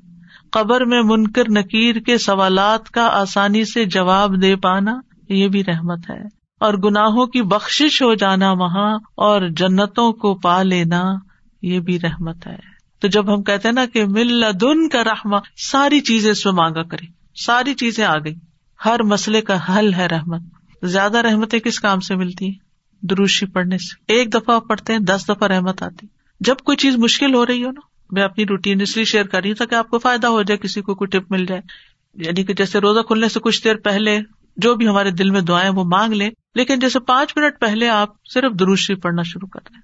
[0.52, 5.00] قبر میں منکر نکیر کے سوالات کا آسانی سے جواب دے پانا،
[5.30, 10.64] یہ بھی رحمت ہے۔ اور گناہوں کی بخش ہو جانا وہاں اور جنتوں کو پا
[10.64, 11.04] لینا،
[11.62, 15.38] یہ بھی رحمت ہے۔ تو جب ہم کہتے ہیں نا کہ مل دن کا رحما
[15.58, 17.06] ساری چیزیں اس میں مانگا کرے
[17.46, 18.36] ساری چیزیں آ گئی
[18.86, 20.42] ہر مسئلے کا حل ہے رحمت۔
[20.84, 22.67] زیادہ رحمتیں کس کام سے ملتی؟ ہیں
[23.02, 26.08] دروشی پڑھنے سے۔ ایک دفعہ پڑھتے ہیں، دس دفعہ رحمت آتی۔
[26.40, 27.80] جب کوئی چیز مشکل ہو رہی ہو نا،
[28.12, 30.58] میں اپنی روٹین اس لیے شیئر کر رہی ہوں تاکہ آپ کو فائدہ ہو جائے،
[30.58, 31.62] کسی کو کوئی ٹپ مل جائے۔
[32.16, 34.20] یعنی کہ جیسے روزہ کھلنے سے کچھ دیر پہلے
[34.58, 38.10] جو بھی ہمارے دل میں دعائیں وہ مانگ لیں، لیکن جیسے پانچ منٹ پہلے آپ
[38.34, 39.82] صرف دروشی پڑھنا شروع کر دیں۔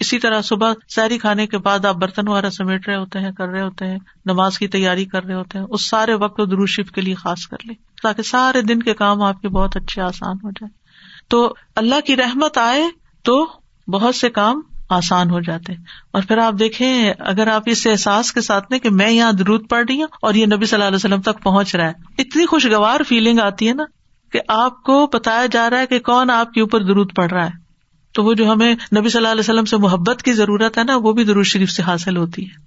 [0.00, 3.48] اسی طرح صبح سیری کھانے کے بعد آپ برتن وغیرہ سمیٹ رہے ہوتے ہیں، کر
[3.48, 7.00] رہے ہوتے ہیں، نماز کی تیاری کر رہے ہوتے ہیں، اس سارے وقت دروشف کے
[7.00, 10.50] لیے خاص کر لیں، تاکہ سارے دن کے کام آپ کے بہت اچھے آسان ہو
[10.50, 10.85] جائے
[11.28, 12.82] تو اللہ کی رحمت آئے
[13.22, 13.46] تو
[13.88, 15.72] بہت سے کام آسان ہو جاتے
[16.12, 19.84] اور پھر آپ دیکھیں، اگر آپ اس احساس کے ساتھ کہ میں یہاں درود پڑھ
[19.88, 23.00] رہی ہوں اور یہ نبی صلی اللہ علیہ وسلم تک پہنچ رہا ہے، اتنی خوشگوار
[23.08, 23.84] فیلنگ آتی ہے نا
[24.32, 27.44] کہ آپ کو بتایا جا رہا ہے کہ کون آپ کے اوپر درود پڑ رہا
[27.44, 27.66] ہے۔
[28.12, 30.96] تو وہ جو ہمیں نبی صلی اللہ علیہ وسلم سے محبت کی ضرورت ہے نا،
[30.96, 32.66] وہ بھی درود شریف سے حاصل ہوتی ہے۔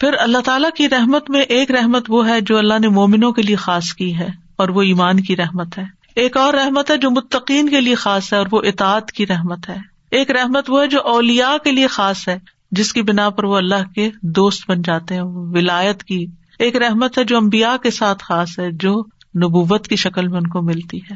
[0.00, 3.42] پھر اللہ تعالیٰ کی رحمت میں ایک رحمت وہ ہے جو اللہ نے مومنوں کے
[3.42, 7.10] لیے خاص کی ہے اور وہ ایمان کی رحمت ہے۔ ایک اور رحمت ہے جو
[7.10, 9.76] متقین کے لیے خاص ہے اور وہ اطاعت کی رحمت ہے۔
[10.10, 12.38] ایک رحمت وہ ہے جو اولیا کے لیے خاص ہے،
[12.70, 16.26] جس کی بنا پر وہ اللہ کے دوست بن جاتے ہیں ولایت کی۔
[16.58, 19.00] ایک رحمت ہے جو امبیا کے ساتھ خاص ہے، جو
[19.36, 21.14] نبوت کی شکل میں ان کو ملتی ہے۔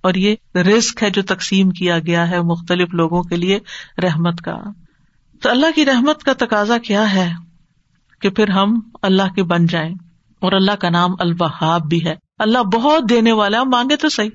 [0.00, 3.58] اور یہ رسک ہے جو تقسیم کیا گیا ہے مختلف لوگوں کے لیے
[4.02, 4.56] رحمت کا۔
[5.42, 7.32] تو اللہ کی رحمت کا تقاضا کیا ہے
[8.20, 9.94] کہ پھر ہم اللہ کے بن جائیں،
[10.40, 14.30] اور اللہ کا نام البہاب بھی ہے۔ اللہ بہت دینے والا، مانگے تو صحیح۔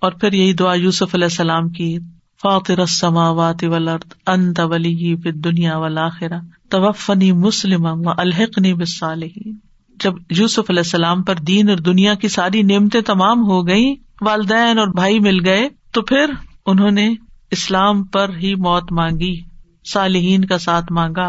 [0.00, 1.98] اور پھر یہی دعا یوسف علیہ السلام کی،
[2.42, 9.56] فاطر السماوات والارض، انت ولی فی الدنیا والآخرہ، توفنی مسلم و الحقنی بالصالحین۔
[10.04, 14.78] جب یوسف علیہ السلام پر دین اور دنیا کی ساری نعمتیں تمام ہو گئی والدین
[14.78, 16.24] اور بھائی مل گئے، تو پھر
[16.66, 17.14] انہوں نے
[17.50, 19.40] اسلام پر ہی موت مانگی،
[19.92, 21.28] صالحین کا ساتھ مانگا۔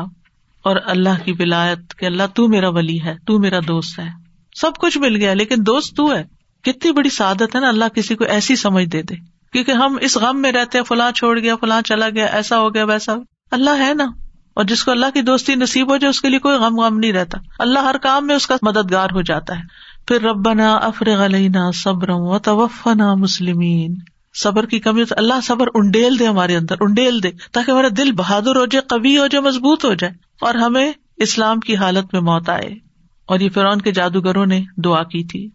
[0.64, 4.21] اور اللہ کی ولایت کہ اللہ تو میرا ولی ہے، تو میرا دوست ہے۔
[4.60, 6.24] سب کچھ مل گیا، لیکن دوست تو ہے۔
[6.64, 9.16] کتنی بڑی سعادت ہے نا اللہ کسی کو ایسی سمجھ دے دے۔
[9.54, 12.86] کیونکہ ہم اس غم میں رہتے فلاں چھوڑ گیا، فلاں چلا گیا، ایسا ہو گیا،
[12.86, 13.14] ویسا۔
[13.52, 14.06] اللہ ہے نا۔
[14.54, 17.00] اور جس کو اللہ کی دوستی نصیب ہو جائے، اس کے لیے کوئی غم غم
[17.00, 19.64] نہیں رہتا۔ اللہ ہر کام میں اس کا مددگار ہو جاتا ہے۔
[20.08, 23.96] پھر ربنا افرغ علینا صبر و توفنا مسلمین۔
[24.44, 28.56] صبر کی کمی اللہ صبر انڈیل دے ہمارے اندر، انڈیل دے، تاکہ ہمارا دل بہادر
[28.56, 32.50] ہو جائے کبھی ہو جائے، مضبوط ہو جائے، اور ہمیں اسلام کی حالت میں موت
[32.50, 32.91] آئے۔
[33.26, 35.50] اور یہ فرعون کے جادوگروں نے دعا کی تھی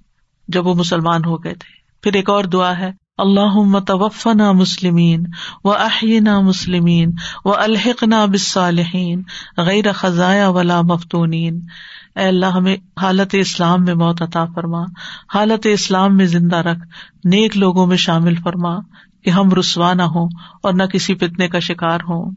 [0.49, 5.25] جب وہ مسلمان ہو گئے تھے۔ پھر ایک اور دعا ہے اللہ توفنا مسلمین
[5.65, 7.13] و احینا مسلمین
[7.45, 9.23] و الحقنا بصالحین
[9.57, 11.61] غیر خزایا ولا مفتونین۔
[12.17, 14.83] اے اللہ، ہمیں حالت اسلام میں موت عطا فرما۔
[15.35, 16.81] حالت اسلام میں زندہ رکھ۔
[17.25, 18.77] نیک لوگوں میں شامل فرما
[19.25, 20.29] کہ ہم رسوا نہ ہوں
[20.63, 22.31] اور نہ کسی فتنے کا شکار ہوں۔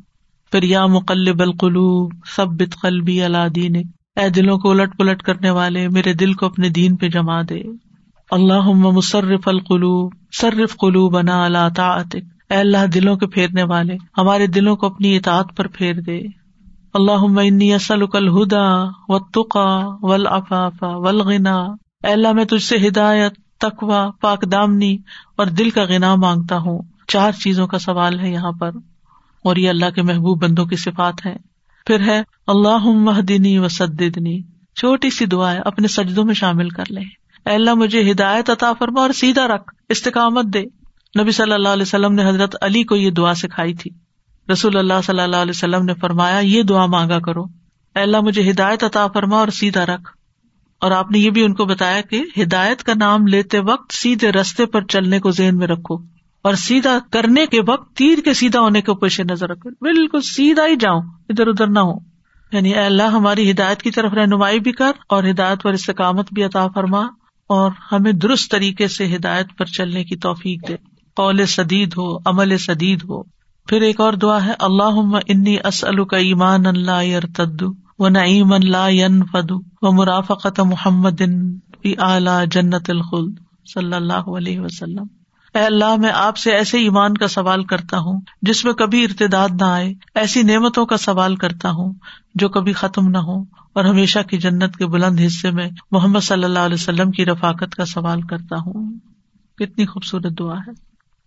[0.52, 3.76] پھر یا مقلب القلوب سب قلبی اللہ دین
[4.16, 7.64] اے دلوں کو الٹ پلٹ کرنے والے، میرے دل کو اپنے دین پہ جما دے۔
[8.32, 14.47] اللہ مصرف القلوب، صرف قلوب بنا اللہ تعطق اے اللہ، دلوں کے پھیرنے والے، ہمارے
[14.47, 16.22] دلوں کو اپنی اطاعت پر پھیر دے۔
[16.93, 21.55] اللہ انی اسلک الہدا و تقا ولافاف ولغنا
[22.03, 24.97] اللہ، میں تجھ سے ہدایت تقوا پاک دامنی
[25.38, 28.72] اور دل کا غنا مانگتا ہوں۔ چار چیزوں کا سوال ہے یہاں پر۔
[29.43, 31.49] اور یہ اللہ کے محبوب بندوں کی صفات ہے
[31.90, 34.42] پھر ہے اللہ مہدنی و سدنی
[34.76, 37.04] چھوٹی سی دعا ہے اپنے سجدوں میں شامل کر لیں۔
[37.46, 40.62] اے اللہ، مجھے ہدایت عطا فرما اور سیدھا رکھ، استقامت دے۔
[41.22, 43.92] نبی صلی اللہ علیہ وسلم نے حضرت علی کو یہ دعا سکھائی تھی۔
[44.52, 47.44] رسول اللہ صلی اللہ علیہ وسلم نے فرمایا، یہ دعا مانگا کرو۔
[47.96, 50.18] اے اللہ، مجھے ہدایت عطا فرما اور سیدھا رکھ۔
[50.82, 54.32] اور آپ نے یہ بھی ان کو بتایا کہ ہدایت کا نام لیتے وقت سیدھے
[54.32, 58.60] رستے پر چلنے کو ذہن میں رکھو۔ اور سیدھا کرنے کے وقت تیر کے سیدھا
[58.60, 61.94] ہونے کو پیش نظر رکھو۔ بالکل سیدھا ہی جاؤں ادھر ادھر نہ ہو۔
[62.52, 66.44] یعنی اے اللہ، ہماری ہدایت کی طرف رہنمائی بھی کر اور ہدایت پر استقامت بھی
[66.44, 67.02] عطا فرما
[67.48, 70.76] اور ہمیں درست طریقے سے ہدایت پر چلنے کی توفیق دے۔
[71.16, 73.24] قول سدید ہو، عمل سدید ہو۔
[73.68, 79.24] پھر ایک اور دعا ہے اللہ انی اسل کا ایمان اللہ تدو و نعیم اللہ
[79.32, 81.22] فدو و مرافقت محمد
[81.98, 83.32] اعلی جنت الخل
[83.74, 85.19] صلی اللہ علیہ وسلم۔
[85.54, 89.50] اے اللہ، میں آپ سے ایسے ایمان کا سوال کرتا ہوں جس میں کبھی ارتداد
[89.60, 91.93] نہ آئے، ایسی نعمتوں کا سوال کرتا ہوں
[92.36, 93.41] جو کبھی ختم نہ ہو
[93.74, 97.76] اور ہمیشہ کی جنت کے بلند حصے میں محمد صلی اللہ علیہ وسلم کی رفاقت
[97.76, 98.93] کا سوال کرتا ہوں۔
[99.58, 100.72] کتنی خوبصورت دعا ہے۔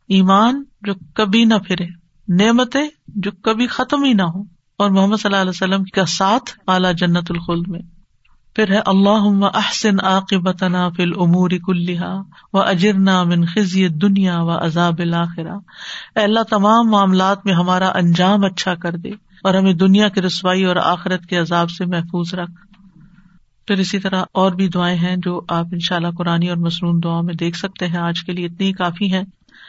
[0.09, 1.87] ایمان جو کبھی نہ پھرے،
[2.29, 4.43] نعمتیں جو کبھی ختم ہی نہ ہو
[4.79, 7.81] اور محمد صلی اللہ علیہ وسلم کا ساتھ اعلیٰ جنت الخل میں۔
[8.57, 10.65] پھر ہے اللہ احسن عاقبت
[10.97, 12.23] فل عمور کلحا
[12.53, 15.59] و اجرنا من خزی دنیا و عذاب الآخرا
[16.15, 19.11] اللہ، تمام معاملات میں ہمارا انجام اچھا کر دے
[19.43, 22.51] اور ہمیں دنیا کی رسوائی اور آخرت کے عذاب سے محفوظ رکھ۔
[23.67, 27.01] پھر اسی طرح اور بھی دعائیں ہیں جو آپ ان شاء اللہ قرآن اور مصنون
[27.05, 29.23] دعا میں دیکھ سکتے ہیں، آج کے لیے اتنی کافی ہیں۔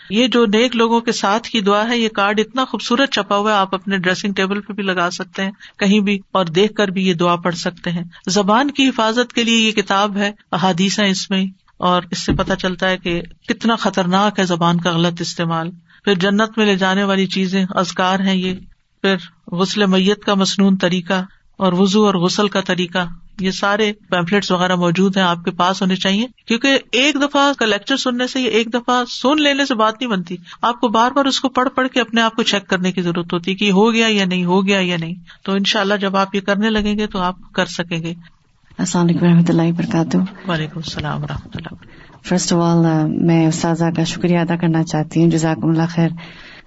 [0.10, 3.52] یہ جو نیک لوگوں کے ساتھ کی دعا ہے، یہ کارڈ اتنا خوبصورت چھپا ہوا
[3.52, 6.88] ہے، آپ اپنے ڈریسنگ ٹیبل پہ بھی لگا سکتے ہیں، کہیں بھی اور دیکھ کر
[6.88, 11.00] بھی یہ دعا پڑھ سکتے ہیں۔ زبان کی حفاظت کے لیے یہ کتاب ہے احادیث
[11.00, 11.46] ہے اس میں،
[11.78, 15.70] اور اس سے پتہ چلتا ہے کہ کتنا خطرناک ہے زبان کا غلط استعمال۔
[16.06, 18.54] پھر جنت میں لے جانے والی چیزیں ازکار ہیں یہ۔
[19.02, 19.16] پھر
[19.52, 21.24] غسل میت کا مصنون طریقہ
[21.58, 23.06] اور وزو اور غسل کا طریقہ۔
[23.40, 27.66] یہ سارے پیمفلٹس وغیرہ موجود ہیں آپ کے پاس ہونے چاہیے کیونکہ ایک دفعہ کا
[27.66, 31.26] لیکچر سننے سے ایک دفعہ سن لینے سے بات نہیں بنتی۔ آپ کو بار بار
[31.26, 33.72] اس کو پڑھ پڑھ کے اپنے آپ کو چیک کرنے کی ضرورت ہوتی ہے کہ
[33.72, 36.42] ہو گیا یا نہیں ہو گیا یا نہیں۔ تو ان شاء اللہ جب آپ یہ
[36.42, 38.14] کرنے لگیں گے تو آپ کر سکیں گے۔
[38.78, 40.18] السلام علیکم رحمۃ اللہ وبرکاتہ۔
[40.48, 41.76] وعلیکم السلام و رحمۃ اللہ
[42.26, 46.10] فرسٹ آف آل میں استاذہ کا شکریہ ادا کرنا چاہتی ہوں۔ جزاک اللہ خیر۔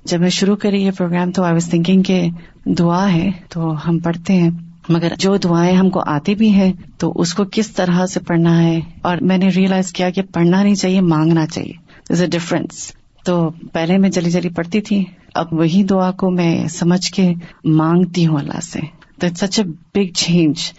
[0.05, 2.29] جب میں شروع کری یہ پروگرام تو آئی واز تھنکنگ کہ
[2.65, 4.51] دعا ہے تو ہم پڑھتے ہیں۔
[4.89, 8.63] مگر جو دعائیں ہم کو آتی بھی ہیں تو اس کو کس طرح سے پڑھنا
[8.63, 11.73] ہے؟ اور میں نے ریئلائز کیا کہ پڑھنا نہیں چاہیے مانگنا چاہیے.
[12.11, 12.93] از اے ڈفرنس
[13.25, 17.33] تو پہلے میں جلی جلی پڑھتی تھی اب وہی دعا کو میں سمجھ کے
[17.65, 18.81] مانگتی ہوں اللہ سے.
[19.21, 19.65] تو it's such a
[19.95, 20.73] big change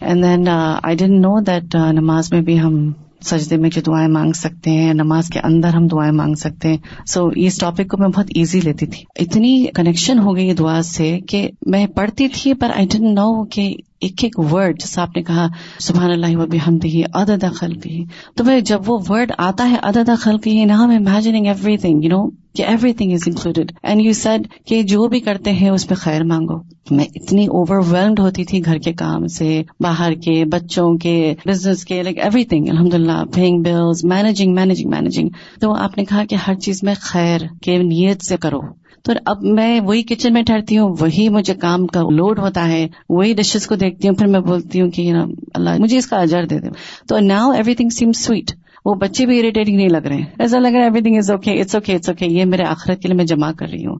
[0.00, 2.92] and then I didn't know that نماز میں بھی ہم
[3.24, 6.76] سجدے میں جو دعائیں مانگ سکتے ہیں نماز کے اندر ہم دعائیں مانگ سکتے ہیں۔
[7.06, 10.82] سو so, اس ٹاپک کو میں بہت ایزی لیتی تھی۔ اتنی کنیکشن ہو گئی دعا
[10.82, 15.16] سے کہ میں پڑھتی تھی پر آئی ڈنٹ نو کہ ایک ایک ورڈ جیسے آپ
[15.16, 15.48] نے کہا
[15.78, 18.04] سبحان اللہ و بحمدہ عدد خلقی۔
[18.34, 22.10] تو میں جب وہ ورڈ آتا ہے عدد خلقی نا ہم imagining everything you
[22.10, 25.94] know کہ everything is included and you said کہ جو بھی کرتے ہیں اس پہ
[25.94, 26.58] خیر مانگو.
[26.90, 31.84] میں اتنی اوور ویلڈ ہوتی تھی گھر کے کام سے، باہر کے، بچوں کے بزنس
[31.84, 35.28] کے لائک ایوری تھنگ الحمد للہ paying bills managing managing managing
[35.60, 38.60] تو آپ نے کہا کہ ہر چیز میں خیر کے نیت سے کرو.
[39.04, 42.86] تو اب میں وہی کچن میں ٹھہرتی ہوں، وہی مجھے کام کا لوڈ ہوتا ہے،
[43.08, 45.10] وہی ڈشز کو دیکھتی ہوں، پھر میں بولتی ہوں کہ
[45.54, 46.68] اللہ مجھے اس کا اجر دے دے.
[47.08, 48.52] تو now everything same sweet
[48.84, 51.60] وہ بچے بھی اریٹیٹنگ نہیں لگ رہے ہیں۔ ایسا لگ رہا ہے everything is okay
[51.60, 53.98] it's okay it's okay یہ میرے آخرت کے لیے میں جمع کر رہی ہوں۔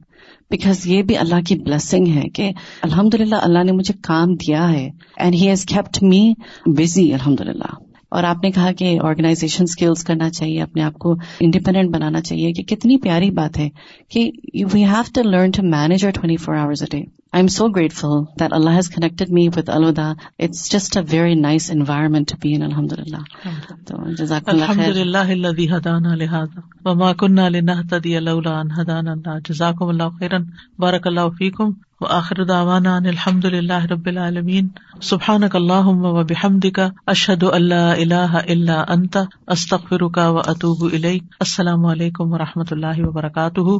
[0.49, 4.71] بیکاز یہ بھی اللہ کی بلسنگ ہے کہ الحمد للہ اللہ نے مجھے کام دیا
[4.71, 6.33] ہے and he has kept me
[6.65, 7.75] busy الحمد للہ
[8.13, 12.51] اور آپ نے کہا کہ آرگنائزیشن اسکلس کرنا چاہیے اپنے آپ کو انڈیپینڈنٹ بنانا چاہیے
[12.53, 13.69] کہ کتنی پیاری بات ہے
[14.09, 14.29] کہ
[14.73, 18.17] we have to learn to manage twenty four hours a day I am so grateful
[18.39, 22.53] that Allah has connected me with الدا it's just a very nice environment to be
[22.55, 23.49] in الحمد للہ
[23.87, 26.61] تو جزاک الحمد للہ الذي هدانا لهذا.
[26.85, 29.39] وما كنا لنهتدي لولا ان هدانا الله.
[29.49, 30.39] جزاكم الله خيرا.
[30.79, 31.73] بارك الله فيكم.
[32.03, 34.67] وآخر دعوانا ان الحمد للہ رب العالمين
[35.01, 39.17] سبحانك اللهم وبحمدك اشهد ان لا اللہ الا انت
[39.47, 43.77] استغفرك واتوب اليك السلام علیکم و رحمۃ اللہ وبرکاتہ.